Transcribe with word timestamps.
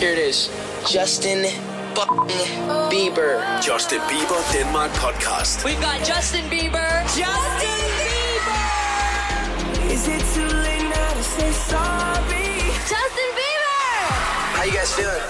Here 0.00 0.12
it 0.12 0.18
is. 0.18 0.48
Justin 0.86 1.44
f***ing 1.96 2.28
Bieber. 2.92 3.40
Justin 3.62 4.00
Bieber 4.10 4.40
Denmark 4.52 4.92
podcast. 4.92 5.64
We've 5.64 5.80
got 5.80 6.04
Justin 6.04 6.44
Bieber. 6.50 6.90
Justin 7.16 7.80
Bieber! 8.00 8.68
Is 9.90 10.06
it 10.08 10.22
too 10.34 10.46
late 10.64 10.84
now 10.84 11.10
to 11.18 11.22
say 11.22 11.50
sorry? 11.50 12.60
Justin 12.92 13.30
Bieber! 13.40 13.80
How 14.56 14.64
you 14.64 14.72
guys 14.76 14.92
feeling? 14.92 15.26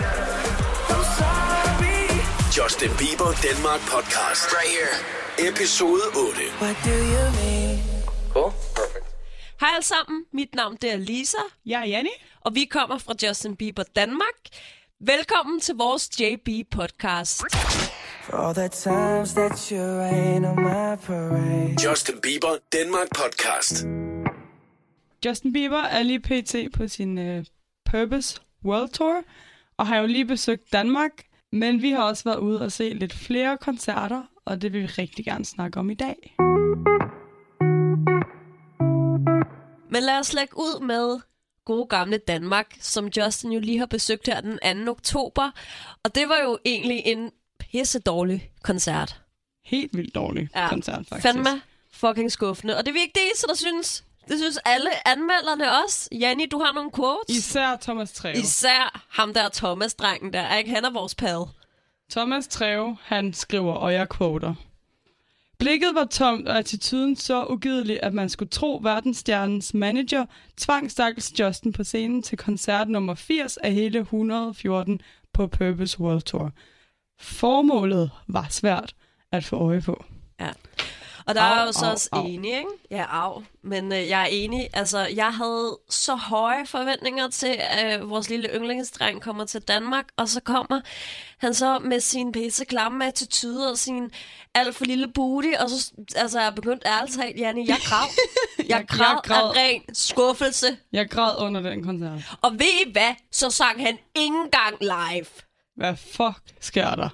I'm 0.91 1.05
sorry. 1.15 2.21
Justin 2.51 2.91
Bieber 2.99 3.33
Denmark 3.43 3.81
podcast. 3.83 4.53
Right 4.53 4.67
here. 4.69 4.95
Episode 5.39 6.11
8. 6.11 6.51
What 6.59 6.77
do 6.83 6.91
you 6.91 7.25
mean? 7.41 7.79
Cool. 8.35 8.53
Perfect. 8.75 9.05
Hej 9.61 9.69
alle 9.75 9.83
sammen, 9.83 10.25
mit 10.33 10.55
navn 10.55 10.77
det 10.77 10.93
er 10.93 10.97
Lisa, 10.97 11.39
Jeg 11.67 11.81
er 11.81 11.85
Janni. 11.87 12.11
Og 12.47 12.55
vi 12.55 12.65
kommer 12.65 12.99
fra 12.99 13.15
Justin 13.23 13.57
Bieber 13.57 13.83
Danmark. 13.97 14.39
Velkommen 15.01 15.61
til 15.61 15.75
vores 15.75 16.21
JB 16.21 16.49
podcast. 16.71 17.43
For 18.23 18.37
all 18.37 18.55
the 18.55 18.69
times 18.69 19.33
that 19.33 19.69
you 19.69 19.79
rain 19.79 20.45
on 20.45 20.57
my 20.57 20.97
parade. 21.07 21.89
Justin 21.89 22.15
Bieber 22.23 22.57
Denmark 22.73 23.09
podcast. 23.15 23.87
Justin 25.25 25.53
Bieber 25.53 25.83
er 25.83 26.03
lige 26.03 26.21
pt. 26.21 26.77
på 26.77 26.89
sin 26.89 27.19
uh, 27.19 27.45
Purpose 27.91 28.41
World 28.65 28.89
Tour, 28.89 29.23
og 29.77 29.87
har 29.87 29.97
jo 29.97 30.07
lige 30.07 30.27
besøgt 30.27 30.73
Danmark, 30.73 31.13
men 31.53 31.83
vi 31.83 31.91
har 31.91 32.03
også 32.03 32.25
været 32.25 32.39
ude 32.39 32.61
og 32.61 32.73
se 32.73 32.89
lidt 32.89 33.13
flere 33.13 33.59
koncerter, 33.59 34.23
og 34.45 34.63
det 34.63 34.73
vil 34.73 34.83
vi 34.83 34.87
rigtig 34.87 35.25
gerne 35.25 35.45
snakke 35.45 35.81
om 35.81 35.91
i 35.91 35.95
dag. 35.95 36.37
Men 39.91 40.03
lad 40.03 40.19
os 40.19 40.33
lægge 40.33 40.57
ud 40.57 40.81
med 40.81 41.21
gode 41.67 41.87
gamle 41.87 42.19
Danmark, 42.19 42.77
som 42.81 43.09
Justin 43.17 43.53
jo 43.53 43.61
lige 43.61 43.79
har 43.79 43.87
besøgt 43.87 44.27
her 44.27 44.41
den 44.41 44.87
2. 44.87 44.91
oktober. 44.91 45.51
Og 46.03 46.15
det 46.15 46.29
var 46.29 46.39
jo 46.45 46.59
egentlig 46.65 47.03
en 47.07 47.31
pisse 47.59 47.99
dårlig 47.99 48.51
koncert. 48.63 49.21
Helt 49.65 49.97
vildt 49.97 50.15
dårlig 50.15 50.49
ja, 50.55 50.69
koncert, 50.69 51.07
faktisk. 51.09 51.23
Fandme 51.23 51.63
fucking 51.93 52.33
skuffende. 52.33 52.77
Og 52.77 52.87
det 52.87 52.89
er 52.89 52.93
vi 52.93 53.01
ikke 53.01 53.15
det 53.15 53.23
eneste, 53.27 53.47
der 53.47 53.55
synes. 53.55 54.05
Det 54.29 54.39
synes 54.39 54.59
alle 54.65 55.09
anmelderne 55.09 55.83
også. 55.85 56.09
Janni, 56.13 56.47
du 56.47 56.59
har 56.59 56.73
nogle 56.73 56.91
quotes. 56.97 57.37
Især 57.37 57.77
Thomas 57.81 58.13
Treve. 58.13 58.39
Især 58.39 59.07
ham 59.09 59.35
der 59.35 59.49
Thomas-drengen 59.49 60.33
der. 60.33 60.57
Ikke? 60.57 60.71
Han 60.71 60.85
er 60.85 60.91
vores 60.91 61.15
pal. 61.15 61.45
Thomas 62.11 62.49
Treve, 62.49 62.97
han 63.03 63.33
skriver, 63.33 63.73
og 63.73 63.93
jeg 63.93 64.09
quoter. 64.17 64.55
Blikket 65.59 65.95
var 65.95 66.05
tomt, 66.05 66.49
og 66.49 66.59
attituden 66.59 67.17
så 67.17 67.47
ugidelig, 67.47 68.01
at 68.03 68.15
man 68.15 68.29
skulle 68.29 68.49
tro, 68.49 68.81
verdensstjernens 68.83 69.75
manager 69.75 70.27
tvang 70.57 70.91
stakkels 70.91 71.41
Justin 71.41 71.73
på 71.73 71.85
scenen 71.85 72.23
til 72.23 72.39
koncert 72.39 72.89
nummer 72.89 73.15
80 73.15 73.57
af 73.57 73.73
hele 73.73 73.99
114 73.99 75.01
på 75.33 75.47
Purpose 75.47 76.01
World 76.01 76.23
Tour. 76.23 76.53
Formålet 77.21 78.11
var 78.29 78.47
svært 78.51 78.95
at 79.33 79.45
få 79.45 79.57
øje 79.57 79.81
på. 79.81 80.05
Ja. 80.41 80.51
Og 81.27 81.35
der 81.35 81.41
Au, 81.43 81.59
er 81.61 81.67
jo 81.67 81.73
så 81.73 81.87
au, 81.87 81.93
også 81.93 82.09
au. 82.13 82.27
enig, 82.27 82.51
ikke? 82.51 82.71
Ja, 82.91 83.05
af. 83.09 83.43
Men 83.63 83.93
øh, 83.93 84.09
jeg 84.09 84.23
er 84.23 84.27
enig. 84.27 84.69
Altså, 84.73 84.99
jeg 84.99 85.35
havde 85.35 85.79
så 85.91 86.15
høje 86.15 86.67
forventninger 86.67 87.29
til, 87.29 87.57
at 87.61 88.01
øh, 88.01 88.11
vores 88.11 88.29
lille 88.31 88.49
yndlingsdreng 88.55 89.23
kommer 89.23 89.45
til 89.45 89.61
Danmark, 89.63 90.05
og 90.17 90.29
så 90.29 90.41
kommer 90.41 90.81
han 91.39 91.55
så 91.55 91.79
med 91.79 92.01
sin 92.01 92.33
pisse 92.33 92.65
klamme 92.65 93.07
attitude 93.07 93.71
og 93.71 93.79
sin 93.79 94.11
alt 94.55 94.77
for 94.77 94.85
lille 94.85 95.09
booty, 95.09 95.49
og 95.61 95.71
så 95.71 95.93
altså, 96.17 96.39
jeg 96.39 96.47
er 96.47 96.51
begyndt 96.51 96.83
ærligt 96.87 97.17
talt, 97.21 97.39
Janne, 97.39 97.65
jeg 97.67 97.79
græd. 97.85 98.09
Jeg, 98.59 98.67
jeg 98.69 98.87
græd 98.89 99.23
græd. 99.23 99.43
af 99.57 99.61
ren 99.61 99.95
skuffelse. 99.95 100.77
Jeg 100.93 101.11
græd 101.11 101.35
under 101.43 101.61
den 101.61 101.85
koncert. 101.85 102.21
Og 102.43 102.53
ved 102.53 102.87
I 102.87 102.93
hvad? 102.93 103.15
Så 103.33 103.51
sang 103.51 103.81
han 103.87 103.99
ikke 104.15 104.37
engang 104.37 104.77
live. 104.81 105.27
Hvad 105.77 105.97
fuck 105.97 106.39
sker 106.61 106.95
der? 106.95 107.09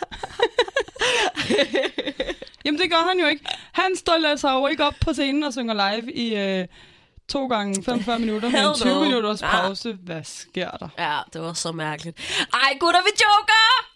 Jamen, 2.64 2.80
det 2.80 2.90
gør 2.90 3.08
han 3.08 3.18
jo 3.20 3.26
ikke. 3.26 3.44
Han 3.72 3.96
står 3.96 4.36
sig 4.36 4.50
jo 4.52 4.66
ikke 4.66 4.84
op 4.84 4.94
på 5.00 5.12
scenen 5.12 5.42
og 5.44 5.52
synger 5.52 5.74
live 5.92 6.12
i 6.12 6.34
øh, 6.36 6.66
to 7.28 7.46
gange 7.46 7.82
45 7.84 8.18
minutter 8.24 8.48
med 8.50 8.60
en 8.68 8.74
20 8.74 8.94
no. 8.94 9.00
minutters 9.04 9.42
Ah. 9.42 9.50
pause. 9.50 9.92
Hvad 9.92 10.24
sker 10.24 10.70
der? 10.70 10.88
Ja, 10.98 11.18
det 11.32 11.40
var 11.40 11.52
så 11.52 11.72
mærkeligt. 11.72 12.18
Ej, 12.52 12.76
gutter, 12.80 13.00
vi 13.02 13.10
joker! 13.20 13.86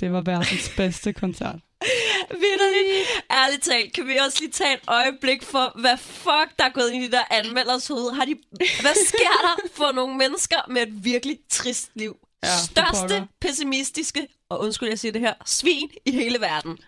Det 0.00 0.12
var 0.12 0.20
verdens 0.20 0.72
bedste 0.76 1.12
koncert. 1.12 1.56
Vitterligt. 2.42 3.08
Ærligt 3.30 3.62
talt, 3.62 3.92
kan 3.92 4.06
vi 4.06 4.16
også 4.16 4.38
lige 4.40 4.50
tage 4.52 4.74
et 4.74 4.80
øjeblik 4.86 5.42
for, 5.42 5.80
hvad 5.80 5.96
fuck 5.96 6.58
der 6.58 6.64
er 6.64 6.68
gået 6.72 6.90
ind 6.92 7.04
i 7.04 7.06
de 7.06 7.12
der 7.12 7.22
anmelders 7.30 7.86
hoved. 7.88 8.12
Har 8.14 8.24
de, 8.24 8.34
hvad 8.80 9.06
sker 9.06 9.36
der 9.42 9.68
for 9.74 9.92
nogle 9.92 10.14
mennesker 10.16 10.56
med 10.68 10.82
et 10.82 11.04
virkelig 11.04 11.38
trist 11.50 11.90
liv? 11.94 12.16
Ja, 12.44 12.48
Største, 12.64 13.28
pessimistiske, 13.40 14.26
og 14.48 14.60
undskyld, 14.60 14.88
jeg 14.88 14.98
siger 14.98 15.12
det 15.12 15.20
her, 15.20 15.34
svin 15.46 15.90
i 16.06 16.12
hele 16.12 16.40
verden. 16.40 16.78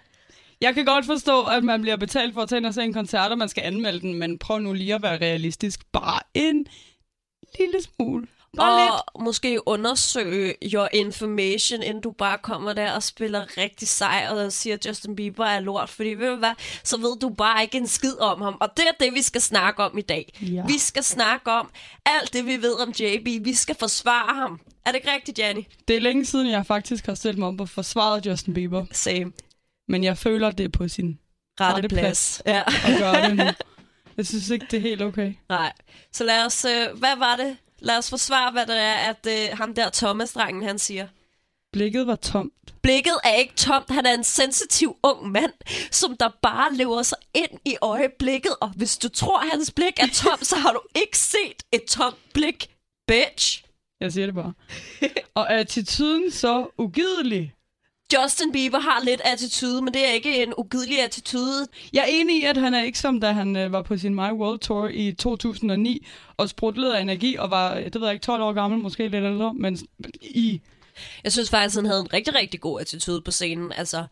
Jeg 0.61 0.75
kan 0.75 0.85
godt 0.85 1.07
forstå, 1.07 1.43
at 1.43 1.65
man 1.65 1.83
bliver 1.83 1.97
betalt 1.97 2.35
for 2.35 2.43
at 2.43 2.49
tage 2.49 2.57
ind 2.57 2.67
og 2.67 2.75
se 2.75 2.83
en 2.83 2.93
koncert, 2.93 3.31
og 3.31 3.39
man 3.39 3.49
skal 3.49 3.63
anmelde 3.63 4.01
den, 4.01 4.15
men 4.15 4.39
prøv 4.39 4.59
nu 4.59 4.73
lige 4.73 4.95
at 4.95 5.03
være 5.03 5.19
realistisk. 5.19 5.81
Bare 5.93 6.21
en 6.35 6.67
lille 7.59 7.83
smule. 7.83 8.27
Bare 8.57 8.81
lidt. 8.81 8.93
Og 9.15 9.23
måske 9.23 9.69
undersøge 9.69 10.55
your 10.73 10.89
information, 10.93 11.83
inden 11.83 12.03
du 12.03 12.11
bare 12.11 12.39
kommer 12.39 12.73
der 12.73 12.93
og 12.93 13.03
spiller 13.03 13.57
rigtig 13.57 13.89
sej 13.89 14.27
og 14.31 14.53
siger, 14.53 14.75
at 14.75 14.87
Justin 14.87 15.17
Bieber 15.17 15.45
er 15.45 15.61
lort. 15.61 15.89
Fordi 15.89 16.09
ved 16.09 16.31
du 16.31 16.37
hvad, 16.37 16.53
så 16.85 16.97
ved 16.97 17.19
du 17.19 17.29
bare 17.29 17.63
ikke 17.63 17.79
en 17.79 17.87
skid 17.87 18.19
om 18.19 18.41
ham. 18.41 18.57
Og 18.61 18.69
det 18.77 18.85
er 18.89 19.05
det, 19.05 19.15
vi 19.15 19.23
skal 19.23 19.41
snakke 19.41 19.83
om 19.83 19.99
i 19.99 20.03
dag. 20.03 20.39
Ja. 20.43 20.65
Vi 20.67 20.79
skal 20.79 21.05
snakke 21.05 21.51
om 21.51 21.71
alt 22.07 22.33
det, 22.33 22.47
vi 22.47 22.63
ved 22.63 22.81
om 22.81 22.91
JB. 23.01 23.45
Vi 23.45 23.55
skal 23.55 23.77
forsvare 23.79 24.35
ham. 24.35 24.61
Er 24.89 24.93
det 24.93 24.97
ikke 24.97 25.13
rigtigt, 25.13 25.39
Janni? 25.39 25.67
Det 25.89 25.97
er 25.97 26.01
længe 26.01 26.25
siden, 26.25 26.51
jeg 26.51 26.67
faktisk 26.67 27.07
har 27.07 27.15
stillet 27.15 27.39
mig 27.39 27.49
op 27.49 27.61
og 27.61 27.69
forsvaret 27.69 28.27
Justin 28.27 28.55
Bieber. 28.55 28.87
Same. 28.93 29.33
Men 29.89 30.05
jeg 30.05 30.19
føler, 30.19 30.51
det 30.51 30.65
er 30.65 30.69
på 30.69 30.89
sin 30.89 31.19
Rette, 31.61 31.77
Rette 31.77 31.89
plads. 31.89 32.43
Ja. 32.47 32.63
at 32.67 32.99
gøre 32.99 33.29
det 33.29 33.37
nu. 33.37 33.45
Jeg 34.17 34.27
synes 34.27 34.51
ikke, 34.51 34.67
det 34.71 34.77
er 34.77 34.81
helt 34.81 35.03
okay. 35.03 35.35
Nej. 35.49 35.73
Så 36.13 36.25
lad 36.25 36.47
os, 36.47 36.65
øh, 36.65 36.99
hvad 36.99 37.17
var 37.17 37.37
det? 37.37 37.57
Lad 37.79 37.99
os 37.99 38.11
forsvare, 38.11 38.53
hvad 38.53 38.67
det 38.67 38.77
er, 38.79 38.95
at 38.95 39.27
øh, 39.29 39.59
ham 39.59 39.75
der 39.75 39.91
Thomas-drengen, 39.91 40.63
han 40.63 40.79
siger. 40.79 41.07
Blikket 41.73 42.07
var 42.07 42.17
tomt. 42.17 42.53
Blikket 42.83 43.17
er 43.25 43.35
ikke 43.35 43.55
tomt. 43.55 43.91
Han 43.91 44.07
er 44.07 44.15
en 44.15 44.25
sensitiv 44.25 44.97
ung 45.03 45.31
mand, 45.31 45.53
som 45.91 46.17
der 46.17 46.29
bare 46.43 46.75
lever 46.75 47.03
sig 47.03 47.19
ind 47.35 47.61
i 47.65 47.77
øjeblikket. 47.81 48.53
Og 48.61 48.69
hvis 48.69 48.99
du 48.99 49.09
tror, 49.09 49.39
at 49.41 49.49
hans 49.53 49.71
blik 49.71 49.99
er 50.01 50.07
tomt, 50.15 50.47
så 50.47 50.57
har 50.57 50.73
du 50.73 50.81
ikke 50.95 51.19
set 51.19 51.63
et 51.73 51.85
tomt 51.85 52.33
blik, 52.35 52.71
bitch. 53.07 53.68
Jeg 54.01 54.13
siger 54.13 54.27
det 54.27 54.35
bare. 54.35 54.53
Og 55.35 55.53
attituden 55.53 56.31
så 56.31 56.67
ugidelig. 56.79 57.55
Justin 58.15 58.53
Bieber 58.53 58.79
har 58.79 59.05
lidt 59.05 59.21
attitude, 59.25 59.83
men 59.83 59.95
det 59.95 60.09
er 60.09 60.13
ikke 60.13 60.43
en 60.43 60.55
ugidelig 60.57 61.03
attitude. 61.05 61.67
Jeg 61.93 62.01
er 62.01 62.07
enig 62.09 62.43
i, 62.43 62.45
at 62.45 62.57
han 62.57 62.75
er 62.75 62.83
ikke 62.83 62.99
som 62.99 63.21
da 63.21 63.33
han 63.33 63.57
øh, 63.57 63.73
var 63.73 63.83
på 63.83 63.97
sin 63.97 64.15
My 64.15 64.31
World 64.33 64.59
Tour 64.59 64.89
i 64.89 65.13
2009 65.13 66.07
og 66.37 66.49
sprutlede 66.49 66.97
af 66.97 67.03
energi 67.03 67.37
og 67.37 67.51
var, 67.51 67.77
øh, 67.77 67.85
det 67.85 67.95
ved 67.95 68.03
jeg 68.05 68.15
ikke, 68.15 68.25
12 68.25 68.43
år 68.43 68.53
gammel, 68.53 68.81
måske 68.81 69.09
lidt 69.09 69.25
ældre, 69.25 69.55
men 69.55 69.79
i... 70.21 70.61
Jeg 71.25 71.33
synes 71.33 71.51
faktisk, 71.51 71.77
han 71.77 71.87
havde 71.87 72.01
en 72.01 72.13
rigtig, 72.13 72.35
rigtig 72.35 72.61
god 72.61 72.81
attitude 72.81 73.21
på 73.21 73.31
scenen. 73.31 73.73
Altså, 73.73 74.05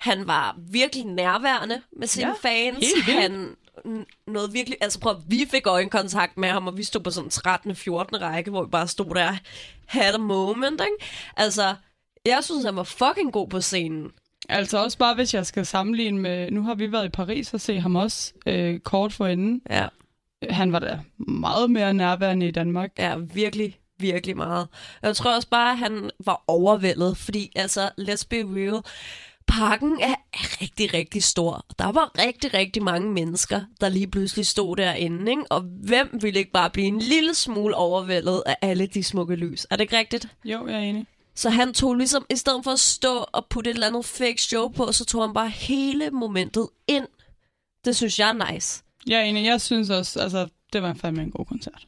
han 0.00 0.26
var 0.26 0.56
virkelig 0.70 1.04
nærværende 1.04 1.80
med 1.96 2.06
sine 2.06 2.26
Ja, 2.26 2.48
fans. 2.48 2.84
Han 3.08 3.56
noget 4.26 4.52
virkelig... 4.52 4.78
Altså 4.80 5.00
prøv, 5.00 5.16
vi 5.28 5.46
fik 5.50 5.66
øjenkontakt 5.66 6.36
med 6.36 6.48
ham, 6.48 6.66
og 6.66 6.76
vi 6.76 6.82
stod 6.82 7.00
på 7.00 7.10
sådan 7.10 7.30
13. 7.30 7.74
14. 7.74 8.20
række, 8.22 8.50
hvor 8.50 8.62
vi 8.62 8.70
bare 8.70 8.88
stod 8.88 9.14
der 9.14 9.36
had 9.86 10.14
a 10.14 10.18
moment, 10.18 10.80
ikke? 10.80 11.10
Altså, 11.36 11.74
jeg 12.26 12.38
synes, 12.44 12.64
han 12.64 12.76
var 12.76 12.82
fucking 12.82 13.32
god 13.32 13.48
på 13.48 13.60
scenen. 13.60 14.10
Altså 14.48 14.84
også 14.84 14.98
bare, 14.98 15.14
hvis 15.14 15.34
jeg 15.34 15.46
skal 15.46 15.66
sammenligne 15.66 16.18
med... 16.20 16.50
Nu 16.50 16.62
har 16.62 16.74
vi 16.74 16.92
været 16.92 17.06
i 17.06 17.08
Paris 17.08 17.54
og 17.54 17.60
se 17.60 17.80
ham 17.80 17.96
også 17.96 18.32
øh, 18.46 18.80
kort 18.80 19.12
for 19.12 19.26
enden. 19.26 19.62
Ja, 19.70 19.86
Han 20.50 20.72
var 20.72 20.78
da 20.78 20.98
meget 21.18 21.70
mere 21.70 21.94
nærværende 21.94 22.48
i 22.48 22.50
Danmark. 22.50 22.90
ja 22.98 23.16
virkelig, 23.16 23.78
virkelig 23.98 24.36
meget. 24.36 24.68
Jeg 25.02 25.16
tror 25.16 25.34
også 25.34 25.48
bare, 25.48 25.72
at 25.72 25.78
han 25.78 26.10
var 26.24 26.44
overvældet, 26.46 27.16
fordi 27.16 27.52
altså, 27.56 27.90
let's 28.00 28.26
be 28.30 28.36
real, 28.36 28.82
parken 29.48 30.00
er 30.00 30.14
er 30.32 30.62
rigtig, 30.62 30.94
rigtig 30.94 31.22
stor. 31.22 31.66
Der 31.78 31.92
var 31.92 32.18
rigtig, 32.18 32.54
rigtig 32.54 32.82
mange 32.82 33.12
mennesker, 33.12 33.60
der 33.80 33.88
lige 33.88 34.06
pludselig 34.06 34.46
stod 34.46 34.76
derinde, 34.76 35.30
ikke? 35.30 35.44
Og 35.50 35.60
hvem 35.60 36.18
ville 36.20 36.38
ikke 36.38 36.52
bare 36.52 36.70
blive 36.70 36.86
en 36.86 36.98
lille 36.98 37.34
smule 37.34 37.74
overvældet 37.74 38.42
af 38.46 38.56
alle 38.62 38.86
de 38.86 39.02
smukke 39.02 39.36
lys? 39.36 39.66
Er 39.70 39.76
det 39.76 39.84
ikke 39.84 39.98
rigtigt? 39.98 40.28
Jo, 40.44 40.66
jeg 40.66 40.76
er 40.76 40.80
enig. 40.80 41.06
Så 41.34 41.50
han 41.50 41.74
tog 41.74 41.94
ligesom, 41.94 42.26
i 42.30 42.36
stedet 42.36 42.64
for 42.64 42.70
at 42.70 42.80
stå 42.80 43.24
og 43.32 43.46
putte 43.46 43.70
et 43.70 43.74
eller 43.74 43.86
andet 43.86 44.04
fake 44.04 44.42
show 44.42 44.68
på, 44.68 44.92
så 44.92 45.04
tog 45.04 45.22
han 45.22 45.34
bare 45.34 45.48
hele 45.48 46.10
momentet 46.10 46.68
ind. 46.88 47.06
Det 47.84 47.96
synes 47.96 48.18
jeg 48.18 48.28
er 48.28 48.52
nice. 48.52 48.82
Jeg 49.06 49.20
er 49.20 49.24
enig. 49.24 49.44
Jeg 49.44 49.60
synes 49.60 49.90
også, 49.90 50.20
altså, 50.20 50.48
det 50.72 50.82
var 50.82 50.94
fandme 50.94 51.22
en 51.22 51.30
god 51.30 51.44
koncert. 51.44 51.86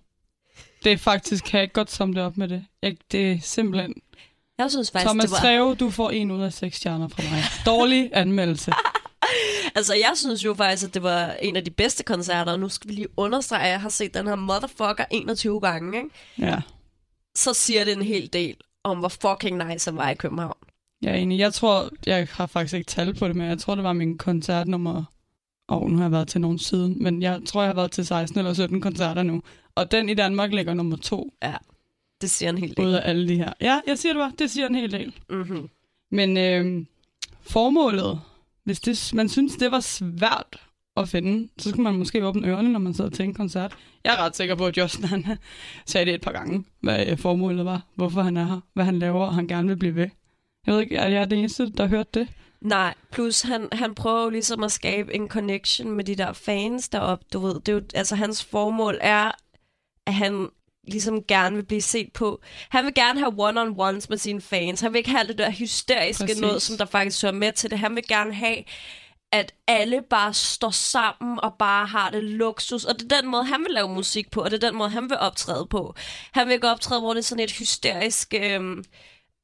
Det 0.85 0.93
er 0.93 0.97
faktisk, 0.97 1.45
kan 1.45 1.59
jeg 1.59 1.63
ikke 1.63 1.75
godt 1.75 1.91
det 2.15 2.19
op 2.19 2.37
med 2.37 2.49
det. 2.49 2.65
Jeg, 2.83 2.97
det 3.13 3.33
er 3.33 3.39
simpelthen... 3.43 3.95
Jeg 4.61 4.71
synes 4.71 4.91
faktisk, 4.91 5.09
Thomas 5.09 5.25
det 5.25 5.33
var... 5.33 5.39
Treve, 5.39 5.75
du 5.75 5.91
får 5.91 6.11
en 6.11 6.31
ud 6.31 6.43
af 6.43 6.53
seks 6.53 6.77
stjerner 6.77 7.09
fra 7.09 7.23
mig. 7.23 7.43
Dårlig 7.67 8.11
anmeldelse. 8.13 8.73
Altså, 9.75 9.95
jeg 9.95 10.13
synes 10.15 10.45
jo 10.45 10.55
faktisk, 10.55 10.89
at 10.89 10.95
det 10.95 11.03
var 11.03 11.33
en 11.43 11.57
af 11.57 11.65
de 11.65 11.71
bedste 11.71 12.05
koncerter, 12.05 12.53
og 12.53 12.61
nu 12.61 12.69
skal 12.69 12.89
vi 12.89 12.95
lige 12.95 13.07
understrege, 13.17 13.63
at 13.63 13.71
jeg 13.71 13.81
har 13.81 13.89
set 13.89 14.15
den 14.15 14.27
her 14.27 14.35
motherfucker 14.35 15.05
21 15.11 15.61
gange, 15.61 15.99
ikke? 15.99 16.11
Ja. 16.39 16.61
Så 17.37 17.55
siger 17.55 17.85
det 17.85 17.93
en 17.93 18.03
hel 18.03 18.33
del 18.33 18.57
om, 18.85 18.99
hvor 18.99 19.09
fucking 19.09 19.69
nice 19.69 19.91
han 19.91 19.97
var 19.97 20.11
i 20.11 20.15
København. 20.15 20.57
Jeg 21.03 21.11
er 21.11 21.17
enig. 21.17 21.39
Jeg 21.39 21.55
tror, 21.55 21.89
jeg 22.07 22.29
har 22.31 22.47
faktisk 22.47 22.75
ikke 22.75 22.87
tal 22.87 23.15
på 23.15 23.29
det, 23.29 23.37
men 23.37 23.49
jeg 23.49 23.59
tror, 23.59 23.75
det 23.75 23.85
var 23.85 23.93
min 23.93 24.19
koncert 24.19 24.69
nummer... 24.69 25.05
Og 25.69 25.83
oh, 25.83 25.91
nu 25.91 25.97
har 25.97 26.05
jeg 26.05 26.13
været 26.13 26.29
til 26.29 26.41
nogen 26.41 26.59
siden, 26.59 27.03
men 27.03 27.23
jeg 27.23 27.41
tror, 27.47 27.63
jeg 27.63 27.69
har 27.69 27.75
været 27.75 27.93
til 27.93 28.07
16 28.07 28.39
eller 28.39 28.55
17 28.55 28.81
koncerter 28.81 29.23
nu. 29.23 29.43
Og 29.75 29.91
den 29.91 30.09
i 30.09 30.15
Danmark 30.15 30.53
ligger 30.53 30.75
nummer 30.75 30.97
to 30.97 31.33
Ja, 31.43 31.55
det 32.21 32.31
siger 32.31 32.51
en 32.51 32.59
hel 32.59 32.77
del. 32.77 32.87
ud 32.87 32.93
af 32.93 33.09
alle 33.09 33.29
de 33.29 33.37
her. 33.37 33.53
Ja, 33.61 33.81
jeg 33.87 33.99
siger 33.99 34.13
det 34.13 34.21
bare. 34.21 34.33
Det 34.39 34.51
siger 34.51 34.67
en 34.67 34.75
hel 34.75 34.93
del. 34.93 35.15
Mm-hmm. 35.31 35.69
Men 36.11 36.37
øh, 36.37 36.87
formålet, 37.43 38.21
hvis 38.65 38.81
det, 38.81 39.11
man 39.15 39.29
synes, 39.29 39.57
det 39.57 39.71
var 39.71 39.81
svært 39.81 40.61
at 40.97 41.09
finde, 41.09 41.49
så 41.59 41.69
skulle 41.71 41.83
man 41.83 41.95
måske 41.95 42.27
åbne 42.27 42.49
ørerne, 42.49 42.73
når 42.73 42.79
man 42.79 42.95
sidder 42.95 43.11
til 43.11 43.25
en 43.25 43.35
koncert. 43.35 43.77
Jeg 44.05 44.13
er 44.15 44.25
ret 44.25 44.37
sikker 44.37 44.55
på, 44.55 44.67
at 44.67 44.77
Justin 44.77 45.05
han 45.05 45.25
sagde 45.87 46.07
det 46.07 46.15
et 46.15 46.21
par 46.21 46.33
gange, 46.33 46.65
hvad 46.81 47.07
øh, 47.07 47.19
formålet 47.19 47.65
var, 47.65 47.83
hvorfor 47.95 48.23
han 48.23 48.37
er 48.37 48.45
her, 48.45 48.61
hvad 48.75 48.85
han 48.85 48.99
laver, 48.99 49.27
og 49.27 49.35
han 49.35 49.47
gerne 49.47 49.69
vil 49.69 49.77
blive 49.77 49.95
ved. 49.95 50.09
Jeg 50.67 50.75
ved 50.75 50.81
ikke, 50.81 50.97
er 50.97 51.09
jeg 51.09 51.31
den 51.31 51.39
eneste, 51.39 51.71
der 51.71 51.83
har 51.83 51.89
hørt 51.89 52.15
det? 52.15 52.29
Nej, 52.61 52.95
plus 53.13 53.43
han, 53.43 53.69
han 53.73 53.95
prøver 53.95 54.23
jo 54.23 54.31
ligesom 54.31 54.65
at 54.65 54.73
skabe 54.73 55.15
en 55.15 55.29
connection 55.29 55.91
med 55.91 56.05
de 56.05 56.15
der 56.15 56.33
fans 56.33 56.89
deroppe, 56.89 57.25
du 57.33 57.39
ved. 57.39 57.55
Det 57.55 57.69
er 57.69 57.73
jo, 57.73 57.83
altså 57.95 58.17
hans 58.17 58.45
formål 58.45 58.99
er, 59.01 59.31
at 60.07 60.15
han 60.15 60.49
ligesom 60.85 61.25
gerne 61.25 61.57
vil 61.57 61.65
blive 61.65 61.83
set 61.83 62.13
på. 62.13 62.41
Han 62.69 62.85
vil 62.85 62.95
gerne 62.95 63.19
have 63.19 63.35
one-on-ones 63.39 64.09
med 64.09 64.19
sine 64.19 64.41
fans. 64.41 64.81
Han 64.81 64.93
vil 64.93 64.99
ikke 64.99 65.11
have 65.11 65.27
det 65.27 65.39
der 65.39 65.51
hysteriske 65.51 66.25
Præcis. 66.25 66.41
noget, 66.41 66.63
som 66.63 66.79
der 66.79 66.85
faktisk 66.85 67.23
hører 67.23 67.33
med 67.33 67.53
til 67.53 67.71
det. 67.71 67.79
Han 67.79 67.97
vil 67.97 68.07
gerne 68.09 68.35
have, 68.35 68.65
at 69.33 69.55
alle 69.67 70.03
bare 70.11 70.35
står 70.35 70.71
sammen 70.71 71.41
og 71.43 71.55
bare 71.59 71.87
har 71.87 72.11
det 72.11 72.25
luksus. 72.25 72.85
Og 72.85 72.95
det 72.95 73.13
er 73.13 73.21
den 73.21 73.31
måde, 73.31 73.45
han 73.45 73.61
vil 73.61 73.71
lave 73.71 73.89
musik 73.89 74.31
på, 74.31 74.41
og 74.41 74.51
det 74.51 74.65
er 74.65 74.69
den 74.69 74.79
måde, 74.79 74.91
han 74.91 75.11
vil 75.11 75.19
optræde 75.19 75.67
på. 75.67 75.95
Han 76.33 76.47
vil 76.47 76.55
ikke 76.55 76.69
optræde, 76.69 77.01
hvor 77.01 77.15
det 77.15 77.19
er 77.19 77.25
sådan 77.25 77.45
et 77.45 77.53
hysterisk 77.53 78.35
øhm, 78.37 78.85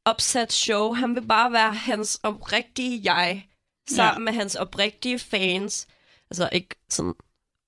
opsat 0.05 0.53
show. 0.53 0.93
Han 0.93 1.15
vil 1.15 1.27
bare 1.27 1.53
være 1.53 1.75
hans 1.75 2.21
oprigtige 2.23 3.01
jeg, 3.05 3.47
sammen 3.89 4.23
ja. 4.23 4.25
med 4.25 4.33
hans 4.33 4.55
oprigtige 4.55 5.19
fans. 5.19 5.87
Altså 6.31 6.49
ikke 6.53 6.77
sådan 6.91 7.15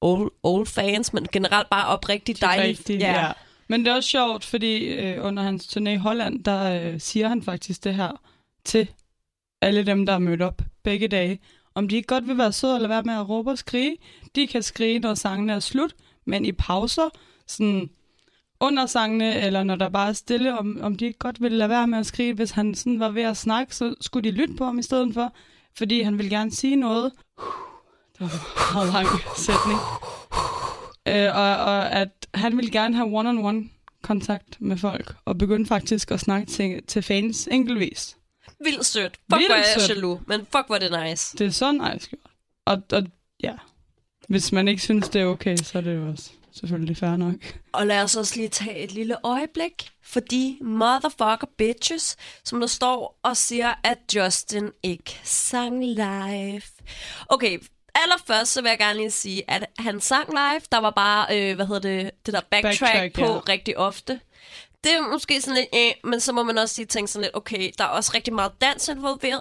old, 0.00 0.32
old 0.42 0.66
fans, 0.66 1.12
men 1.12 1.26
generelt 1.32 1.70
bare 1.70 1.86
oprigtigt 1.86 2.40
dejlige. 2.40 2.68
Rigtigt, 2.68 3.00
ja. 3.00 3.24
ja. 3.26 3.32
Men 3.68 3.84
det 3.84 3.90
er 3.90 3.94
også 3.94 4.08
sjovt, 4.08 4.44
fordi 4.44 4.84
øh, 4.84 5.24
under 5.24 5.42
hans 5.42 5.76
turné 5.76 5.88
i 5.88 5.96
Holland, 5.96 6.44
der 6.44 6.82
øh, 6.82 7.00
siger 7.00 7.28
han 7.28 7.42
faktisk 7.42 7.84
det 7.84 7.94
her 7.94 8.20
til 8.64 8.88
alle 9.62 9.86
dem, 9.86 10.06
der 10.06 10.12
er 10.12 10.18
mødt 10.18 10.42
op 10.42 10.62
begge 10.82 11.08
dage. 11.08 11.38
Om 11.74 11.88
de 11.88 11.96
ikke 11.96 12.06
godt 12.06 12.28
vil 12.28 12.38
være 12.38 12.52
søde 12.52 12.74
eller 12.76 12.88
være 12.88 13.02
med 13.02 13.14
at 13.14 13.28
råbe 13.28 13.50
og 13.50 13.58
skrige. 13.58 13.96
De 14.34 14.46
kan 14.46 14.62
skrige, 14.62 14.98
når 14.98 15.14
sangene 15.14 15.52
er 15.52 15.60
slut, 15.60 15.94
men 16.26 16.44
i 16.44 16.52
pauser, 16.52 17.08
sådan 17.46 17.90
under 18.60 18.86
sangene, 18.86 19.40
eller 19.40 19.62
når 19.62 19.76
der 19.76 19.88
bare 19.88 20.08
er 20.08 20.12
stille, 20.12 20.58
om, 20.58 20.78
om 20.82 20.96
de 20.96 21.06
ikke 21.06 21.18
godt 21.18 21.40
ville 21.42 21.58
lade 21.58 21.70
være 21.70 21.86
med 21.86 21.98
at 21.98 22.06
skrige. 22.06 22.34
Hvis 22.34 22.50
han 22.50 22.74
sådan 22.74 23.00
var 23.00 23.10
ved 23.10 23.22
at 23.22 23.36
snakke, 23.36 23.76
så 23.76 23.94
skulle 24.00 24.30
de 24.30 24.36
lytte 24.36 24.54
på 24.54 24.64
ham 24.64 24.78
i 24.78 24.82
stedet 24.82 25.14
for, 25.14 25.32
fordi 25.76 26.02
han 26.02 26.18
ville 26.18 26.30
gerne 26.30 26.50
sige 26.50 26.76
noget. 26.76 27.12
Det 28.12 28.20
var 28.20 28.26
en 28.26 28.74
meget 28.74 28.92
lang 28.92 29.06
sætning. 29.36 29.78
Øh, 31.08 31.36
og, 31.36 31.56
og 31.56 31.92
at 31.92 32.28
han 32.34 32.56
ville 32.56 32.70
gerne 32.70 32.96
have 32.96 33.18
one-on-one 33.18 33.70
kontakt 34.02 34.60
med 34.60 34.76
folk, 34.76 35.14
og 35.24 35.38
begynde 35.38 35.66
faktisk 35.66 36.10
at 36.10 36.20
snakke 36.20 36.46
til, 36.46 36.82
til 36.86 37.02
fans 37.02 37.48
enkeltvis. 37.52 38.16
Vildt 38.64 38.86
sødt. 38.86 39.16
Fuck, 39.16 39.38
Vildt 39.38 39.48
hvor 39.48 39.54
er 39.54 39.80
jeg 39.80 39.88
jaloux, 39.88 40.20
men 40.26 40.40
fuck, 40.40 40.66
hvor 40.66 40.78
det 40.78 41.04
nice. 41.04 41.36
Det 41.38 41.46
er 41.46 41.50
så 41.50 41.72
nice 41.72 42.10
gjort. 42.10 42.30
Og, 42.66 42.82
og 42.92 43.02
ja, 43.42 43.54
hvis 44.28 44.52
man 44.52 44.68
ikke 44.68 44.82
synes, 44.82 45.08
det 45.08 45.22
er 45.22 45.26
okay, 45.26 45.56
så 45.56 45.78
er 45.78 45.82
det 45.82 45.96
jo 45.96 46.08
også 46.08 46.30
selvfølgelig 46.52 46.96
fair 46.96 47.16
nok. 47.16 47.58
Og 47.72 47.86
lad 47.86 48.02
os 48.02 48.16
også 48.16 48.36
lige 48.36 48.48
tage 48.48 48.78
et 48.78 48.92
lille 48.92 49.16
øjeblik 49.26 49.90
for 50.02 50.20
de 50.20 50.58
motherfucker 50.60 51.46
bitches, 51.58 52.16
som 52.44 52.60
der 52.60 52.66
står 52.66 53.18
og 53.22 53.36
siger, 53.36 53.74
at 53.84 53.98
Justin 54.14 54.70
ikke 54.82 55.20
sang 55.24 55.84
live. 55.84 56.62
Okay, 57.28 57.58
allerførst 57.94 58.52
så 58.52 58.62
vil 58.62 58.68
jeg 58.68 58.78
gerne 58.78 58.98
lige 58.98 59.10
sige, 59.10 59.50
at 59.50 59.66
han 59.78 60.00
sang 60.00 60.28
live. 60.30 60.60
Der 60.72 60.78
var 60.78 60.90
bare, 60.90 61.26
øh, 61.38 61.56
hvad 61.56 61.66
hedder 61.66 61.80
det, 61.80 62.10
det 62.26 62.34
der 62.34 62.40
backtrack, 62.50 62.80
Backtrack, 62.80 63.14
på 63.14 63.24
ja. 63.24 63.52
rigtig 63.52 63.78
ofte. 63.78 64.20
Det 64.84 64.92
er 64.92 65.00
måske 65.12 65.40
sådan 65.40 65.54
lidt, 65.54 65.68
øh, 65.74 66.10
men 66.10 66.20
så 66.20 66.32
må 66.32 66.42
man 66.42 66.58
også 66.58 66.74
lige 66.78 66.86
tænke 66.86 67.10
sådan 67.10 67.22
lidt, 67.22 67.36
okay, 67.36 67.70
der 67.78 67.84
er 67.84 67.88
også 67.88 68.12
rigtig 68.14 68.34
meget 68.34 68.52
dans 68.60 68.88
involveret. 68.88 69.40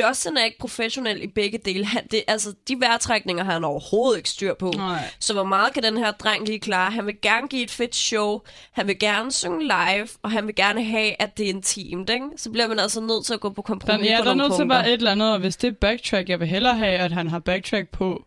Justin 0.00 0.36
er 0.36 0.44
ikke 0.44 0.58
professionel 0.58 1.22
i 1.22 1.26
begge 1.26 1.58
dele. 1.64 1.84
Han, 1.86 2.02
det, 2.10 2.22
altså, 2.28 2.54
de 2.68 2.76
vejrtrækninger 2.80 3.44
har 3.44 3.52
han 3.52 3.64
overhovedet 3.64 4.16
ikke 4.16 4.28
styr 4.30 4.54
på. 4.54 4.72
Nej. 4.76 5.02
Så 5.20 5.32
hvor 5.32 5.44
meget 5.44 5.72
kan 5.74 5.82
den 5.82 5.96
her 5.96 6.10
dreng 6.10 6.46
lige 6.46 6.58
klare? 6.58 6.90
Han 6.90 7.06
vil 7.06 7.14
gerne 7.22 7.48
give 7.48 7.62
et 7.62 7.70
fedt 7.70 7.94
show, 7.96 8.40
han 8.72 8.86
vil 8.86 8.98
gerne 8.98 9.32
synge 9.32 9.62
live, 9.62 10.08
og 10.22 10.30
han 10.30 10.46
vil 10.46 10.54
gerne 10.54 10.84
have, 10.84 11.22
at 11.22 11.38
det 11.38 11.44
er 11.46 11.50
intimt, 11.50 12.10
ikke? 12.10 12.26
Så 12.36 12.50
bliver 12.50 12.68
man 12.68 12.78
altså 12.78 13.00
nødt 13.00 13.26
til 13.26 13.34
at 13.34 13.40
gå 13.40 13.50
på 13.50 13.62
kompromis 13.62 13.98
Den, 13.98 14.06
ja, 14.06 14.18
på 14.18 14.24
der 14.24 14.30
er 14.30 14.34
nogle 14.34 14.48
nødt 14.48 14.56
til 14.60 14.68
være 14.68 14.86
et 14.88 14.92
eller 14.92 15.10
andet, 15.10 15.32
og 15.32 15.38
hvis 15.38 15.56
det 15.56 15.68
er 15.68 15.72
backtrack, 15.72 16.28
jeg 16.28 16.40
vil 16.40 16.48
hellere 16.48 16.74
have, 16.78 16.92
at 16.98 17.12
han 17.12 17.28
har 17.28 17.38
backtrack 17.38 17.88
på, 17.88 18.24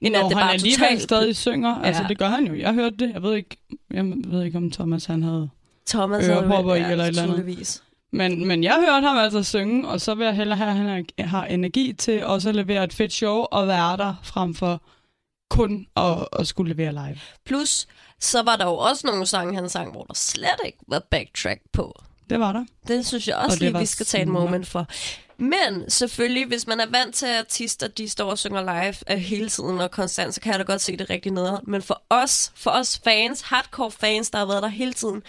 End 0.00 0.16
at 0.16 0.24
det 0.24 0.32
han 0.36 0.42
bare 0.42 0.52
alligevel 0.52 0.78
totalt- 0.78 1.02
stadig 1.02 1.36
synger. 1.36 1.78
Ja. 1.80 1.86
Altså, 1.86 2.02
Ja. 2.02 2.08
det 2.08 2.18
gør 2.18 2.28
han 2.28 2.46
jo. 2.46 2.54
Jeg 2.54 2.74
hørte 2.74 2.96
det. 2.96 3.10
Jeg 3.14 3.22
ved 3.22 3.34
ikke, 3.34 3.56
jeg 3.90 4.04
ved 4.26 4.44
ikke 4.44 4.58
om 4.58 4.70
Thomas 4.70 5.04
han 5.04 5.22
havde... 5.22 5.48
Thomas 5.88 6.26
havde 6.26 6.38
i 6.40 6.90
eller 6.90 7.04
et 7.04 7.08
eller 7.08 7.22
andet. 7.22 7.78
Men, 8.12 8.46
men 8.46 8.64
jeg 8.64 8.84
hørte 8.88 9.06
ham 9.06 9.18
altså 9.18 9.42
synge, 9.42 9.88
og 9.88 10.00
så 10.00 10.14
vil 10.14 10.24
jeg 10.24 10.36
hellere 10.36 10.56
have, 10.58 10.70
at 10.70 10.76
han 10.76 11.06
har- 11.28 11.44
energi 11.44 11.92
til 11.92 12.24
også 12.24 12.48
at 12.48 12.54
levere 12.54 12.84
et 12.84 12.92
fedt 12.92 13.12
show 13.12 13.36
og 13.52 13.66
være 13.68 13.96
der, 13.96 14.14
frem 14.22 14.54
for 14.54 14.82
kun 15.50 15.86
at, 15.96 16.28
at 16.38 16.46
skulle 16.46 16.72
levere 16.74 16.92
live. 16.92 17.18
Plus, 17.44 17.86
så 18.20 18.42
var 18.42 18.56
der 18.56 18.64
jo 18.64 18.76
også 18.76 19.06
nogle 19.06 19.26
sange, 19.26 19.54
han 19.54 19.68
sang, 19.68 19.92
hvor 19.92 20.02
der 20.04 20.14
slet 20.14 20.60
ikke 20.64 20.78
var 20.88 21.02
backtrack 21.10 21.60
på. 21.72 22.02
Det 22.30 22.40
var 22.40 22.52
der. 22.52 22.64
Det 22.88 23.06
synes 23.06 23.28
jeg 23.28 23.36
Og 23.36 23.42
også 23.44 23.58
det 23.58 23.62
lige, 23.72 23.78
vi 23.78 23.86
skal 23.86 24.06
tage 24.06 24.22
et 24.22 24.28
moment 24.28 24.66
for. 24.66 24.86
Men 25.40 25.90
selvfølgelig, 25.90 26.46
hvis 26.46 26.66
man 26.66 26.80
er 26.80 26.86
vant 26.90 27.14
til, 27.14 27.26
at 27.26 27.38
artister 27.38 27.88
de 27.88 28.08
står 28.08 28.30
og 28.30 28.38
synger 28.38 28.60
live 28.62 28.94
øh, 29.12 29.18
hele 29.18 29.48
tiden 29.48 29.80
og 29.80 29.90
konstant, 29.90 30.34
så 30.34 30.40
kan 30.40 30.52
jeg 30.52 30.58
da 30.58 30.64
godt 30.64 30.80
se 30.80 30.96
det 30.96 31.10
rigtig 31.10 31.32
nede. 31.32 31.60
Men 31.64 31.82
for 31.82 32.02
os, 32.10 32.52
for 32.54 32.70
os 32.70 33.00
fans, 33.04 33.40
hardcore 33.40 33.90
fans, 33.90 34.30
der 34.30 34.38
har 34.38 34.46
været 34.46 34.62
der 34.62 34.68
hele 34.68 34.92
tiden, 34.92 35.22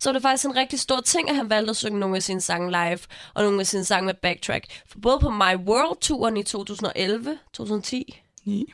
så 0.00 0.08
er 0.08 0.12
det 0.12 0.22
faktisk 0.22 0.44
en 0.44 0.56
rigtig 0.56 0.80
stor 0.80 1.00
ting, 1.00 1.30
at 1.30 1.36
han 1.36 1.50
valgte 1.50 1.70
at 1.70 1.76
synge 1.76 1.98
nogle 1.98 2.16
af 2.16 2.22
sine 2.22 2.40
sange 2.40 2.70
live, 2.70 2.98
og 3.34 3.44
nogle 3.44 3.60
af 3.60 3.66
sine 3.66 3.84
sange 3.84 4.06
med 4.06 4.14
backtrack. 4.14 4.66
For 4.86 4.98
både 4.98 5.18
på 5.18 5.30
My 5.30 5.56
World-turen 5.56 6.36
i 6.36 6.42
2011, 6.42 7.38
2010, 7.52 8.20
9. 8.44 8.72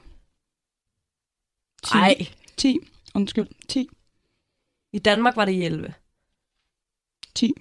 10. 1.84 1.94
Ej. 1.94 2.26
10. 2.56 2.78
Undskyld. 3.14 3.48
10. 3.68 3.88
i 4.92 4.98
Danmark 4.98 5.36
var 5.36 5.44
det 5.44 5.52
i 5.52 5.64
11. 5.64 5.94
10. 7.34 7.52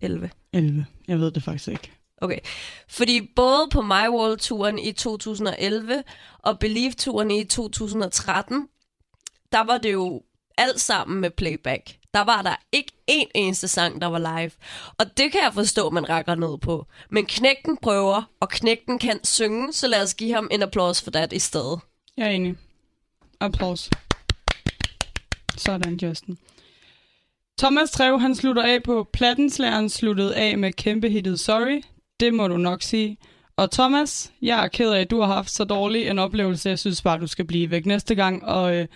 11. 0.00 0.30
11. 0.52 0.86
Jeg 1.08 1.18
ved 1.18 1.30
det 1.30 1.42
faktisk 1.42 1.68
ikke. 1.68 1.92
Okay. 2.16 2.38
Fordi 2.88 3.32
både 3.36 3.68
på 3.72 3.82
My 3.82 4.08
World-turen 4.08 4.78
i 4.78 4.92
2011 4.92 6.04
og 6.38 6.58
Believe-turen 6.58 7.30
i 7.30 7.44
2013, 7.44 8.68
der 9.52 9.60
var 9.60 9.78
det 9.78 9.92
jo 9.92 10.22
alt 10.58 10.80
sammen 10.80 11.20
med 11.20 11.30
playback. 11.30 11.98
Der 12.14 12.24
var 12.24 12.42
der 12.42 12.56
ikke 12.72 12.92
én 13.10 13.30
eneste 13.34 13.68
sang, 13.68 14.00
der 14.00 14.06
var 14.06 14.18
live. 14.18 14.50
Og 14.98 15.16
det 15.16 15.32
kan 15.32 15.40
jeg 15.44 15.54
forstå, 15.54 15.90
man 15.90 16.08
rækker 16.08 16.34
ned 16.34 16.58
på. 16.58 16.86
Men 17.10 17.26
knægten 17.26 17.76
prøver, 17.76 18.22
og 18.40 18.48
knægten 18.48 18.98
kan 18.98 19.24
synge, 19.24 19.72
så 19.72 19.88
lad 19.88 20.02
os 20.02 20.14
give 20.14 20.34
ham 20.34 20.48
en 20.50 20.62
applaus 20.62 21.02
for 21.02 21.10
det 21.10 21.32
i 21.32 21.38
stedet. 21.38 21.80
Jeg 22.16 22.26
er 22.26 22.30
enig. 22.30 22.56
Applaus. 23.40 23.90
Sådan, 25.56 25.94
Justin. 25.94 26.38
Thomas 27.58 27.90
Trev, 27.90 28.20
han 28.20 28.34
slutter 28.34 28.62
af 28.62 28.82
på 28.82 29.08
Plattenslæren, 29.12 29.88
sluttede 29.88 30.36
af 30.36 30.58
med 30.58 30.72
kæmpe 30.72 31.08
hittet 31.08 31.40
Sorry. 31.40 31.82
Det 32.20 32.34
må 32.34 32.48
du 32.48 32.56
nok 32.56 32.82
sige. 32.82 33.18
Og 33.56 33.70
Thomas, 33.70 34.32
jeg 34.42 34.64
er 34.64 34.68
ked 34.68 34.90
af, 34.90 35.00
at 35.00 35.10
du 35.10 35.20
har 35.20 35.34
haft 35.34 35.50
så 35.50 35.64
dårlig 35.64 36.06
en 36.06 36.18
oplevelse. 36.18 36.68
Jeg 36.68 36.78
synes 36.78 37.02
bare, 37.02 37.20
du 37.20 37.26
skal 37.26 37.44
blive 37.44 37.70
væk 37.70 37.86
næste 37.86 38.14
gang 38.14 38.44
og 38.44 38.76
øh, 38.76 38.86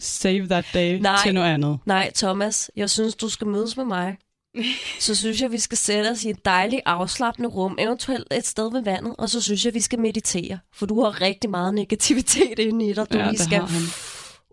save 0.00 0.46
that 0.46 0.64
day 0.74 0.98
Nej. 1.00 1.16
til 1.24 1.34
noget 1.34 1.54
andet. 1.54 1.78
Nej, 1.86 2.10
Thomas, 2.14 2.70
jeg 2.76 2.90
synes, 2.90 3.14
du 3.14 3.28
skal 3.28 3.46
mødes 3.46 3.76
med 3.76 3.84
mig. 3.84 4.16
Så 5.00 5.14
synes 5.14 5.40
jeg, 5.42 5.52
vi 5.52 5.58
skal 5.58 5.78
sætte 5.78 6.08
os 6.08 6.24
i 6.24 6.30
et 6.30 6.44
dejligt 6.44 6.82
afslappende 6.86 7.48
rum, 7.48 7.76
eventuelt 7.78 8.26
et 8.32 8.46
sted 8.46 8.72
ved 8.72 8.82
vandet, 8.82 9.14
og 9.18 9.30
så 9.30 9.40
synes 9.40 9.64
jeg, 9.64 9.74
vi 9.74 9.80
skal 9.80 9.98
meditere. 9.98 10.58
For 10.74 10.86
du 10.86 11.02
har 11.02 11.20
rigtig 11.20 11.50
meget 11.50 11.74
negativitet 11.74 12.58
inde 12.58 12.90
i 12.90 12.92
dig, 12.92 13.12
du 13.12 13.18
Ja, 13.18 13.24
lige 13.24 13.32
det 13.32 13.40
skal 13.40 13.62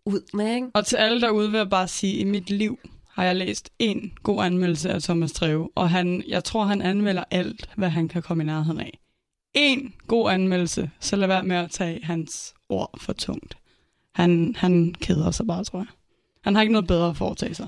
ud 0.06 0.22
med, 0.34 0.56
ikke? 0.56 0.68
Og 0.74 0.86
til 0.86 0.96
alle 0.96 1.22
derude 1.22 1.52
vil 1.52 1.58
jeg 1.58 1.70
bare 1.70 1.88
sige, 1.88 2.14
at 2.14 2.20
i 2.22 2.24
mit 2.24 2.50
liv 2.50 2.80
har 3.10 3.24
jeg 3.24 3.36
læst 3.36 3.70
en 3.80 4.14
god 4.24 4.44
anmeldelse 4.44 4.90
af 4.90 5.02
Thomas 5.02 5.32
Treve, 5.32 5.70
og 5.76 5.90
han, 5.90 6.24
jeg 6.28 6.44
tror, 6.44 6.66
han 6.66 6.82
anmelder 6.82 7.24
alt, 7.32 7.70
hvad 7.78 7.90
han 7.90 8.08
kan 8.08 8.22
komme 8.22 8.44
i 8.44 8.46
nærheden 8.46 8.80
af. 8.80 9.00
En 9.56 9.94
god 10.08 10.32
anmeldelse, 10.32 10.90
så 11.00 11.16
lad 11.16 11.28
være 11.28 11.44
med 11.44 11.56
at 11.56 11.72
tage 11.72 12.00
hans 12.04 12.54
ord 12.70 13.00
for 13.02 13.14
tungt. 13.14 13.58
Han, 14.16 14.56
han 14.58 14.96
keder 15.02 15.32
sig 15.32 15.48
bare, 15.48 15.64
tror 15.64 15.80
jeg. 15.80 15.88
Han 16.44 16.56
har 16.56 16.62
ikke 16.62 16.72
noget 16.74 16.88
bedre 16.88 17.10
at 17.10 17.18
foretage 17.18 17.56
sig. 17.56 17.68